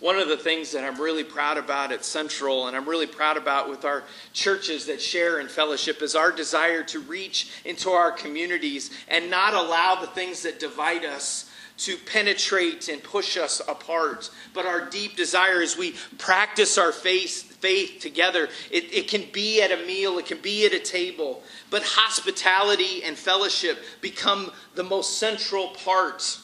One 0.00 0.16
of 0.18 0.28
the 0.28 0.36
things 0.36 0.72
that 0.72 0.82
I'm 0.82 0.98
really 0.98 1.24
proud 1.24 1.58
about 1.58 1.92
at 1.92 2.06
Central 2.06 2.66
and 2.66 2.76
I'm 2.76 2.88
really 2.88 3.06
proud 3.06 3.36
about 3.36 3.68
with 3.68 3.84
our 3.84 4.02
churches 4.32 4.86
that 4.86 5.00
share 5.00 5.40
in 5.40 5.48
fellowship 5.48 6.00
is 6.00 6.14
our 6.14 6.32
desire 6.32 6.82
to 6.84 7.00
reach 7.00 7.50
into 7.66 7.90
our 7.90 8.10
communities 8.10 8.90
and 9.08 9.30
not 9.30 9.52
allow 9.52 10.00
the 10.00 10.06
things 10.06 10.42
that 10.42 10.58
divide 10.58 11.04
us 11.04 11.50
to 11.76 11.98
penetrate 11.98 12.88
and 12.88 13.02
push 13.02 13.36
us 13.36 13.60
apart. 13.68 14.30
But 14.54 14.64
our 14.64 14.88
deep 14.88 15.16
desire 15.16 15.60
is 15.60 15.76
we 15.76 15.94
practice 16.16 16.78
our 16.78 16.92
faith, 16.92 17.58
faith 17.60 18.00
together. 18.00 18.48
It, 18.70 18.92
it 18.94 19.08
can 19.08 19.24
be 19.32 19.60
at 19.60 19.70
a 19.70 19.84
meal, 19.86 20.18
it 20.18 20.24
can 20.24 20.40
be 20.40 20.64
at 20.64 20.72
a 20.72 20.78
table. 20.78 21.42
But 21.68 21.82
hospitality 21.84 23.04
and 23.04 23.18
fellowship 23.18 23.78
become 24.00 24.50
the 24.74 24.82
most 24.82 25.18
central 25.18 25.68
part 25.68 26.38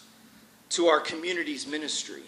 to 0.71 0.87
our 0.89 1.01
community's 1.01 1.67
ministry 1.67 2.23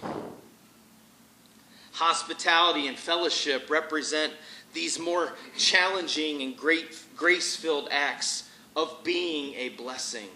hospitality 1.98 2.86
and 2.86 2.96
fellowship 2.96 3.68
represent 3.68 4.32
these 4.72 5.00
more 5.00 5.32
challenging 5.56 6.42
and 6.42 6.56
great 6.56 6.96
grace 7.16 7.56
filled 7.56 7.88
acts 7.90 8.48
of 8.76 9.02
being 9.02 9.54
a 9.54 9.70
blessing 9.70 10.28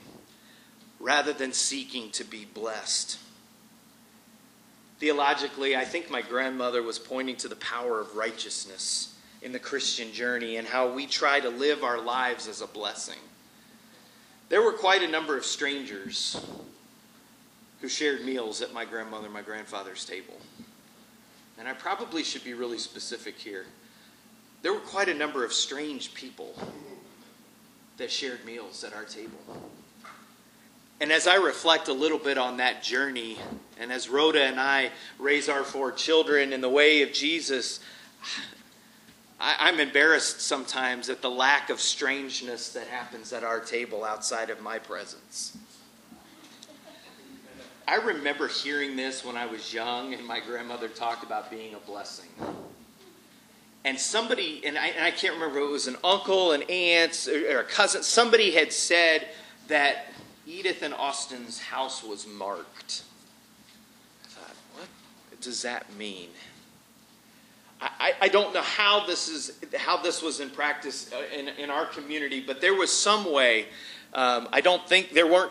rather 0.98 1.32
than 1.32 1.52
seeking 1.52 2.10
to 2.10 2.24
be 2.24 2.44
blessed. 2.44 3.16
Theologically, 4.98 5.76
I 5.76 5.84
think 5.84 6.10
my 6.10 6.20
grandmother 6.20 6.82
was 6.82 6.98
pointing 6.98 7.36
to 7.36 7.48
the 7.48 7.56
power 7.56 8.00
of 8.00 8.16
righteousness 8.16 9.14
in 9.40 9.52
the 9.52 9.58
Christian 9.60 10.12
journey 10.12 10.56
and 10.56 10.66
how 10.66 10.92
we 10.92 11.06
try 11.06 11.38
to 11.38 11.48
live 11.48 11.84
our 11.84 12.00
lives 12.00 12.48
as 12.48 12.60
a 12.60 12.66
blessing. 12.66 13.18
There 14.48 14.62
were 14.62 14.72
quite 14.72 15.02
a 15.02 15.08
number 15.08 15.36
of 15.36 15.44
strangers 15.44 16.44
who 17.80 17.88
shared 17.88 18.24
meals 18.24 18.62
at 18.62 18.72
my 18.72 18.84
grandmother 18.84 19.26
and 19.26 19.34
my 19.34 19.42
grandfather's 19.42 20.04
table 20.04 20.40
and 21.62 21.68
I 21.68 21.74
probably 21.74 22.24
should 22.24 22.42
be 22.42 22.54
really 22.54 22.78
specific 22.78 23.38
here. 23.38 23.66
There 24.62 24.72
were 24.72 24.80
quite 24.80 25.08
a 25.08 25.14
number 25.14 25.44
of 25.44 25.52
strange 25.52 26.12
people 26.12 26.56
that 27.98 28.10
shared 28.10 28.44
meals 28.44 28.82
at 28.82 28.92
our 28.92 29.04
table. 29.04 29.38
And 31.00 31.12
as 31.12 31.28
I 31.28 31.36
reflect 31.36 31.86
a 31.86 31.92
little 31.92 32.18
bit 32.18 32.36
on 32.36 32.56
that 32.56 32.82
journey, 32.82 33.38
and 33.78 33.92
as 33.92 34.08
Rhoda 34.08 34.42
and 34.42 34.58
I 34.58 34.90
raise 35.20 35.48
our 35.48 35.62
four 35.62 35.92
children 35.92 36.52
in 36.52 36.62
the 36.62 36.68
way 36.68 37.02
of 37.02 37.12
Jesus, 37.12 37.78
I, 39.38 39.68
am 39.68 39.78
embarrassed 39.78 40.40
sometimes 40.40 41.08
at 41.10 41.22
the 41.22 41.30
lack 41.30 41.70
of 41.70 41.80
strangeness 41.80 42.70
that 42.72 42.88
happens 42.88 43.32
at 43.32 43.44
our 43.44 43.60
table 43.60 44.02
outside 44.02 44.50
of 44.50 44.60
my 44.60 44.80
presence. 44.80 45.56
I 47.86 47.96
remember 47.96 48.48
hearing 48.48 48.96
this 48.96 49.24
when 49.24 49.36
I 49.36 49.46
was 49.46 49.72
young, 49.72 50.14
and 50.14 50.26
my 50.26 50.40
grandmother 50.40 50.88
talked 50.88 51.24
about 51.24 51.50
being 51.50 51.74
a 51.74 51.78
blessing. 51.78 52.28
And 53.84 53.98
somebody, 53.98 54.62
and 54.64 54.78
I, 54.78 54.88
and 54.88 55.04
I 55.04 55.10
can't 55.10 55.34
remember, 55.34 55.58
it 55.58 55.70
was 55.70 55.88
an 55.88 55.96
uncle, 56.04 56.52
an 56.52 56.62
aunt, 56.62 57.28
or 57.28 57.60
a 57.60 57.64
cousin, 57.64 58.02
somebody 58.02 58.52
had 58.52 58.72
said 58.72 59.28
that 59.68 60.06
Edith 60.46 60.82
and 60.82 60.94
Austin's 60.94 61.60
house 61.60 62.04
was 62.04 62.26
marked. 62.26 63.02
I 64.24 64.28
thought, 64.28 64.56
what 64.74 65.40
does 65.40 65.62
that 65.62 65.92
mean? 65.96 66.28
I, 67.80 68.12
I 68.20 68.28
don't 68.28 68.54
know 68.54 68.62
how 68.62 69.04
this 69.06 69.28
is 69.28 69.58
how 69.76 69.96
this 70.00 70.22
was 70.22 70.38
in 70.38 70.50
practice 70.50 71.10
uh, 71.12 71.36
in, 71.36 71.48
in 71.48 71.68
our 71.68 71.86
community, 71.86 72.40
but 72.40 72.60
there 72.60 72.74
was 72.74 72.96
some 72.96 73.32
way. 73.32 73.66
Um, 74.14 74.48
I 74.52 74.60
don't 74.60 74.86
think 74.88 75.10
there 75.10 75.26
weren't 75.26 75.50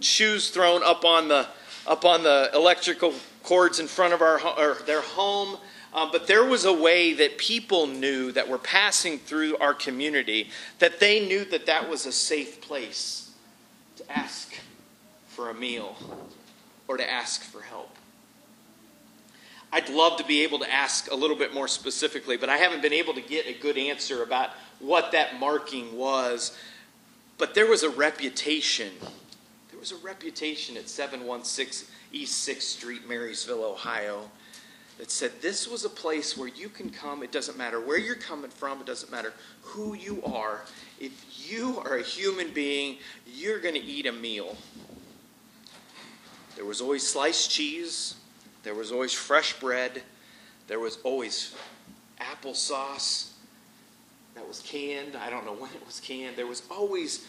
shoes 0.00 0.50
thrown 0.50 0.82
up 0.82 1.04
on 1.04 1.28
the 1.28 1.46
up 1.88 2.04
on 2.04 2.22
the 2.22 2.50
electrical 2.54 3.14
cords 3.42 3.80
in 3.80 3.88
front 3.88 4.12
of 4.12 4.20
our 4.20 4.40
or 4.58 4.74
their 4.86 5.00
home. 5.00 5.58
Um, 5.94 6.10
but 6.12 6.26
there 6.26 6.44
was 6.44 6.66
a 6.66 6.72
way 6.72 7.14
that 7.14 7.38
people 7.38 7.86
knew 7.86 8.30
that 8.32 8.46
were 8.46 8.58
passing 8.58 9.18
through 9.18 9.56
our 9.56 9.72
community 9.72 10.50
that 10.78 11.00
they 11.00 11.26
knew 11.26 11.46
that 11.46 11.64
that 11.66 11.88
was 11.88 12.04
a 12.04 12.12
safe 12.12 12.60
place 12.60 13.32
to 13.96 14.12
ask 14.12 14.54
for 15.28 15.48
a 15.48 15.54
meal 15.54 15.96
or 16.86 16.98
to 16.98 17.10
ask 17.10 17.42
for 17.42 17.62
help. 17.62 17.96
I'd 19.72 19.88
love 19.88 20.18
to 20.18 20.24
be 20.24 20.42
able 20.42 20.58
to 20.60 20.70
ask 20.70 21.10
a 21.10 21.14
little 21.14 21.36
bit 21.36 21.54
more 21.54 21.68
specifically, 21.68 22.36
but 22.36 22.48
I 22.48 22.58
haven't 22.58 22.82
been 22.82 22.92
able 22.92 23.14
to 23.14 23.20
get 23.20 23.46
a 23.46 23.54
good 23.54 23.78
answer 23.78 24.22
about 24.22 24.50
what 24.78 25.12
that 25.12 25.40
marking 25.40 25.96
was. 25.96 26.56
But 27.38 27.54
there 27.54 27.66
was 27.66 27.82
a 27.82 27.90
reputation 27.90 28.90
there 29.78 29.82
was 29.82 29.92
a 29.92 30.04
reputation 30.04 30.76
at 30.76 30.88
716 30.88 31.88
East 32.10 32.48
6th 32.48 32.62
Street, 32.62 33.08
Marysville, 33.08 33.62
Ohio, 33.62 34.28
that 34.98 35.08
said 35.08 35.30
this 35.40 35.68
was 35.68 35.84
a 35.84 35.88
place 35.88 36.36
where 36.36 36.48
you 36.48 36.68
can 36.68 36.90
come. 36.90 37.22
It 37.22 37.30
doesn't 37.30 37.56
matter 37.56 37.78
where 37.80 37.96
you're 37.96 38.16
coming 38.16 38.50
from, 38.50 38.80
it 38.80 38.86
doesn't 38.86 39.12
matter 39.12 39.32
who 39.62 39.94
you 39.94 40.20
are. 40.24 40.62
If 40.98 41.48
you 41.48 41.80
are 41.84 41.98
a 41.98 42.02
human 42.02 42.52
being, 42.52 42.96
you're 43.24 43.60
going 43.60 43.76
to 43.76 43.80
eat 43.80 44.06
a 44.06 44.10
meal. 44.12 44.56
There 46.56 46.64
was 46.64 46.80
always 46.80 47.06
sliced 47.06 47.48
cheese, 47.48 48.16
there 48.64 48.74
was 48.74 48.90
always 48.90 49.12
fresh 49.12 49.60
bread, 49.60 50.02
there 50.66 50.80
was 50.80 50.98
always 51.04 51.54
applesauce 52.20 53.30
that 54.38 54.46
was 54.46 54.60
canned. 54.60 55.14
I 55.14 55.30
don't 55.30 55.44
know 55.44 55.54
when 55.58 55.70
it 55.70 55.86
was 55.86 56.00
canned. 56.00 56.34
There 56.34 56.48
was 56.48 56.62
always 56.68 57.28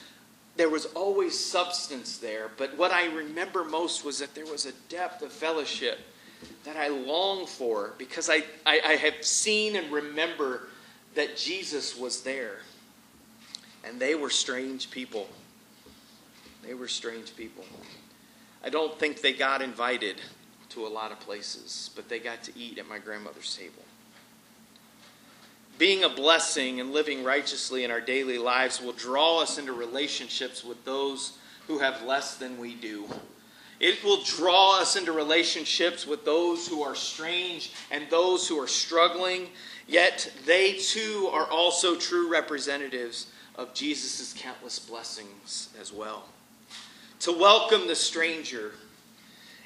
there 0.60 0.67
was 0.67 0.88
always 0.88 1.39
substance 1.39 2.17
there, 2.17 2.52
but 2.58 2.78
what 2.78 2.91
I 2.91 3.06
remember 3.06 3.63
most 3.63 4.04
was 4.04 4.19
that 4.19 4.36
there 4.36 4.45
was 4.45 4.65
a 4.65 4.74
depth 4.89 5.22
of 5.22 5.32
fellowship 5.32 5.98
that 6.65 6.76
I 6.76 6.89
long 6.89 7.45
for 7.45 7.93
because 7.98 8.30
I, 8.30 8.43
I, 8.65 8.82
I 8.86 8.91
have 8.98 9.24
seen 9.24 9.78
and 9.78 9.89
remember 9.89 10.67
that 11.15 11.38
Jesus 11.38 11.98
was 11.98 12.24
there. 12.24 12.58
And 13.86 14.02
they 14.02 14.15
were 14.15 14.30
strange 14.30 14.91
people. 14.91 15.30
They 16.67 16.74
were 16.74 16.89
strange 16.89 17.38
people. 17.38 17.63
I 18.62 18.69
don't 18.69 19.00
think 19.00 19.22
they 19.22 19.32
got 19.32 19.62
invited 19.62 20.17
to 20.72 20.86
a 20.86 20.89
lot 20.89 21.13
of 21.13 21.22
places, 21.22 21.89
but 21.95 22.10
they 22.10 22.19
got 22.19 22.43
to 22.43 22.60
eat 22.60 22.80
at 22.80 22.89
my 22.89 23.00
grandmother's 23.00 23.56
table 23.56 23.86
being 25.80 26.04
a 26.04 26.10
blessing 26.10 26.82
and 26.82 26.92
living 26.92 27.24
righteously 27.24 27.86
in 27.86 27.89
our 27.89 28.02
daily 28.02 28.38
lives 28.38 28.82
will 28.82 28.92
draw 28.92 29.42
us 29.42 29.58
into 29.58 29.72
relationships 29.72 30.63
with 30.63 30.84
those 30.84 31.38
who 31.68 31.80
have 31.80 32.04
less 32.04 32.36
than 32.36 32.60
we 32.60 32.76
do. 32.76 33.06
It 33.80 34.04
will 34.04 34.22
draw 34.24 34.82
us 34.82 34.98
into 34.98 35.13
relationships 35.13 36.06
with 36.06 36.26
those 36.26 36.68
who 36.68 36.84
are 36.84 36.96
strange 36.96 37.72
and 37.92 38.04
those 38.10 38.46
who 38.46 38.60
are 38.62 38.68
struggling, 38.68 39.48
yet 39.88 40.30
they 40.46 40.74
too 40.74 41.30
are 41.32 41.48
also 41.50 41.96
true 41.96 42.30
representatives 42.30 43.28
of 43.56 43.74
Jesus' 43.74 44.36
countless 44.38 44.80
blessings 44.80 45.70
as 45.80 45.94
well. 45.94 46.26
To 47.22 47.32
welcome 47.32 47.88
the 47.88 47.96
stranger 47.96 48.74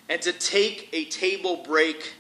and 0.10 0.22
to 0.22 0.32
take 0.32 0.90
a 0.94 1.06
table 1.06 1.64
break 1.66 2.14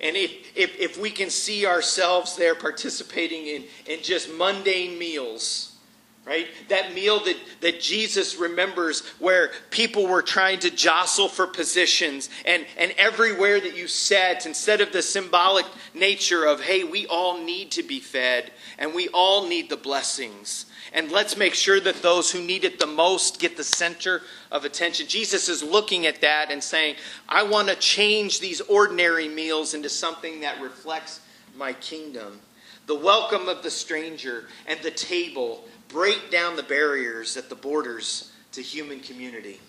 and 0.00 0.16
if, 0.16 0.56
if, 0.56 0.78
if 0.78 0.98
we 0.98 1.10
can 1.10 1.28
see 1.28 1.66
ourselves 1.66 2.36
there 2.36 2.54
participating 2.54 3.46
in, 3.46 3.64
in 3.86 4.02
just 4.02 4.32
mundane 4.32 4.96
meals, 4.98 5.76
right? 6.24 6.46
That 6.68 6.94
meal 6.94 7.24
that, 7.24 7.36
that 7.62 7.80
Jesus 7.80 8.36
remembers 8.36 9.00
where 9.18 9.50
people 9.70 10.06
were 10.06 10.22
trying 10.22 10.60
to 10.60 10.70
jostle 10.70 11.28
for 11.28 11.46
positions, 11.46 12.28
and, 12.44 12.64
and 12.76 12.92
everywhere 12.98 13.58
that 13.58 13.76
you 13.76 13.88
sat, 13.88 14.46
instead 14.46 14.80
of 14.80 14.92
the 14.92 15.02
symbolic 15.02 15.66
nature 15.94 16.44
of, 16.44 16.60
hey, 16.60 16.84
we 16.84 17.06
all 17.06 17.42
need 17.42 17.72
to 17.72 17.82
be 17.82 17.98
fed 17.98 18.52
and 18.78 18.94
we 18.94 19.08
all 19.08 19.48
need 19.48 19.68
the 19.68 19.76
blessings. 19.76 20.66
And 20.92 21.12
let's 21.12 21.36
make 21.36 21.54
sure 21.54 21.80
that 21.80 22.02
those 22.02 22.30
who 22.30 22.42
need 22.42 22.64
it 22.64 22.78
the 22.78 22.86
most 22.86 23.40
get 23.40 23.56
the 23.56 23.64
center 23.64 24.22
of 24.50 24.64
attention. 24.64 25.06
Jesus 25.06 25.48
is 25.48 25.62
looking 25.62 26.06
at 26.06 26.20
that 26.22 26.50
and 26.50 26.62
saying, 26.62 26.96
I 27.28 27.42
want 27.42 27.68
to 27.68 27.74
change 27.76 28.40
these 28.40 28.60
ordinary 28.62 29.28
meals 29.28 29.74
into 29.74 29.88
something 29.88 30.40
that 30.40 30.60
reflects 30.60 31.20
my 31.56 31.74
kingdom. 31.74 32.40
The 32.86 32.94
welcome 32.94 33.48
of 33.48 33.62
the 33.62 33.70
stranger 33.70 34.44
and 34.66 34.80
the 34.80 34.90
table 34.90 35.64
break 35.88 36.30
down 36.30 36.56
the 36.56 36.62
barriers 36.62 37.36
at 37.36 37.48
the 37.48 37.54
borders 37.54 38.32
to 38.52 38.62
human 38.62 39.00
community. 39.00 39.60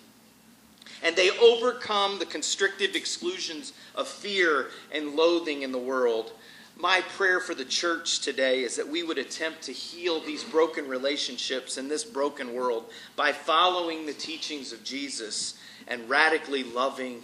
And 1.02 1.16
they 1.16 1.30
overcome 1.38 2.18
the 2.18 2.26
constrictive 2.26 2.94
exclusions 2.94 3.72
of 3.94 4.08
fear 4.08 4.68
and 4.92 5.14
loathing 5.16 5.62
in 5.62 5.72
the 5.72 5.78
world 5.78 6.32
my 6.80 7.02
prayer 7.16 7.40
for 7.40 7.54
the 7.54 7.64
church 7.64 8.20
today 8.20 8.62
is 8.62 8.76
that 8.76 8.88
we 8.88 9.02
would 9.02 9.18
attempt 9.18 9.62
to 9.62 9.72
heal 9.72 10.20
these 10.20 10.42
broken 10.42 10.88
relationships 10.88 11.76
in 11.76 11.88
this 11.88 12.04
broken 12.04 12.54
world 12.54 12.90
by 13.16 13.32
following 13.32 14.06
the 14.06 14.12
teachings 14.12 14.72
of 14.72 14.82
Jesus 14.82 15.58
and 15.86 16.08
radically 16.08 16.64
loving 16.64 17.22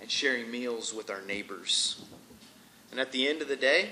and 0.00 0.10
sharing 0.10 0.50
meals 0.50 0.92
with 0.92 1.10
our 1.10 1.22
neighbors. 1.22 2.04
And 2.90 3.00
at 3.00 3.12
the 3.12 3.26
end 3.28 3.40
of 3.40 3.48
the 3.48 3.56
day, 3.56 3.90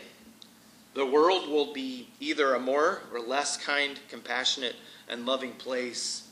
the 0.95 1.07
world 1.07 1.49
will 1.49 1.73
be 1.73 2.09
either 2.21 2.55
a 2.55 2.61
more 2.61 3.03
or 3.13 3.21
less 3.21 3.57
kind, 3.57 3.99
compassionate, 4.09 4.77
and 5.09 5.25
loving 5.25 5.53
place 5.53 6.29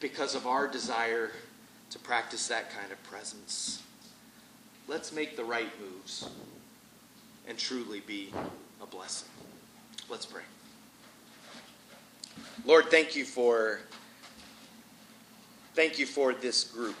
because 0.00 0.34
of 0.34 0.46
our 0.46 0.66
desire 0.66 1.30
to 1.90 1.98
practice 1.98 2.48
that 2.48 2.70
kind 2.70 2.90
of 2.90 3.02
presence. 3.04 3.82
Let's 4.88 5.12
make 5.12 5.36
the 5.36 5.44
right 5.44 5.70
moves 5.80 6.28
and 7.48 7.58
truly 7.58 8.00
be 8.00 8.32
a 8.80 8.86
blessing. 8.86 9.28
Let's 10.08 10.26
pray. 10.26 10.42
Lord, 12.64 12.86
thank 12.90 13.16
you 13.16 13.24
for 13.24 13.80
thank 15.74 15.98
you 15.98 16.06
for 16.06 16.34
this 16.34 16.64
group. 16.64 16.96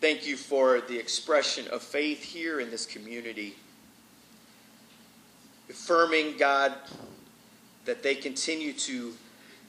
Thank 0.00 0.26
you 0.26 0.36
for 0.36 0.82
the 0.82 0.98
expression 0.98 1.66
of 1.68 1.82
faith 1.82 2.22
here 2.22 2.60
in 2.60 2.70
this 2.70 2.84
community. 2.84 3.56
Affirming, 5.70 6.36
God, 6.36 6.74
that 7.86 8.02
they 8.02 8.14
continue 8.14 8.74
to 8.74 9.14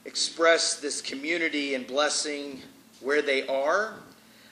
express 0.04 0.80
this 0.80 1.02
community 1.02 1.74
and 1.76 1.88
blessing 1.88 2.62
where 3.00 3.22
they 3.22 3.48
are. 3.48 3.94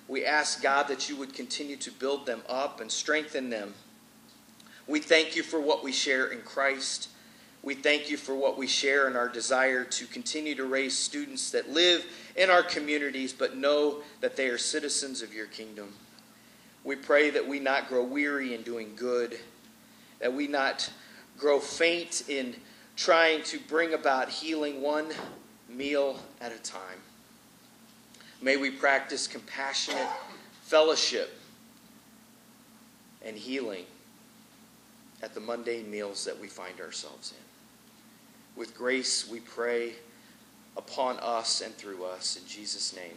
We 0.08 0.26
ask, 0.26 0.62
God, 0.62 0.88
that 0.88 1.10
you 1.10 1.16
would 1.18 1.34
continue 1.34 1.76
to 1.78 1.92
build 1.92 2.26
them 2.26 2.44
up 2.48 2.80
and 2.80 2.92
strengthen 2.92 3.50
them. 3.50 3.74
We 4.88 5.00
thank 5.00 5.36
you 5.36 5.44
for 5.44 5.60
what 5.62 5.84
we 5.84 5.92
share 5.92 6.28
in 6.28 6.42
Christ. 6.42 7.10
We 7.62 7.76
thank 7.76 8.10
you 8.10 8.18
for 8.18 8.36
what 8.36 8.58
we 8.58 8.68
share 8.68 9.08
in 9.08 9.16
our 9.16 9.30
desire 9.30 9.86
to 9.86 10.06
continue 10.06 10.56
to 10.56 10.66
raise 10.66 10.98
students 10.98 11.52
that 11.52 11.70
live 11.70 12.06
in 12.36 12.50
our 12.50 12.64
communities 12.64 13.32
but 13.32 13.56
know 13.56 14.02
that 14.20 14.36
they 14.36 14.48
are 14.48 14.58
citizens 14.58 15.22
of 15.22 15.34
your 15.34 15.48
kingdom. 15.48 15.94
We 16.84 16.98
pray 16.98 17.30
that 17.30 17.48
we 17.48 17.60
not 17.60 17.88
grow 17.88 18.04
weary 18.04 18.54
in 18.54 18.64
doing 18.64 18.96
good, 18.98 19.40
that 20.20 20.34
we 20.34 20.48
not 20.48 20.90
grow 21.38 21.62
faint 21.62 22.24
in 22.28 22.56
trying 22.98 23.44
to 23.44 23.60
bring 23.70 23.94
about 23.94 24.28
healing 24.28 24.82
one 24.82 25.08
meal 25.70 26.20
at 26.42 26.52
a 26.52 26.60
time. 26.60 27.00
May 28.42 28.58
we 28.58 28.70
practice 28.70 29.26
compassionate 29.26 30.10
fellowship 30.64 31.40
and 33.26 33.38
healing 33.38 33.86
at 35.24 35.34
the 35.34 35.40
mundane 35.40 35.90
meals 35.90 36.26
that 36.26 36.40
we 36.40 36.48
find 36.48 36.82
ourselves 36.82 37.32
in. 37.32 38.60
With 38.60 38.76
grace, 38.78 39.28
we 39.28 39.40
pray 39.40 39.94
upon 40.76 41.18
us 41.20 41.62
and 41.62 41.74
through 41.76 42.04
us. 42.04 42.36
In 42.36 42.46
Jesus' 42.46 42.94
name, 42.94 43.16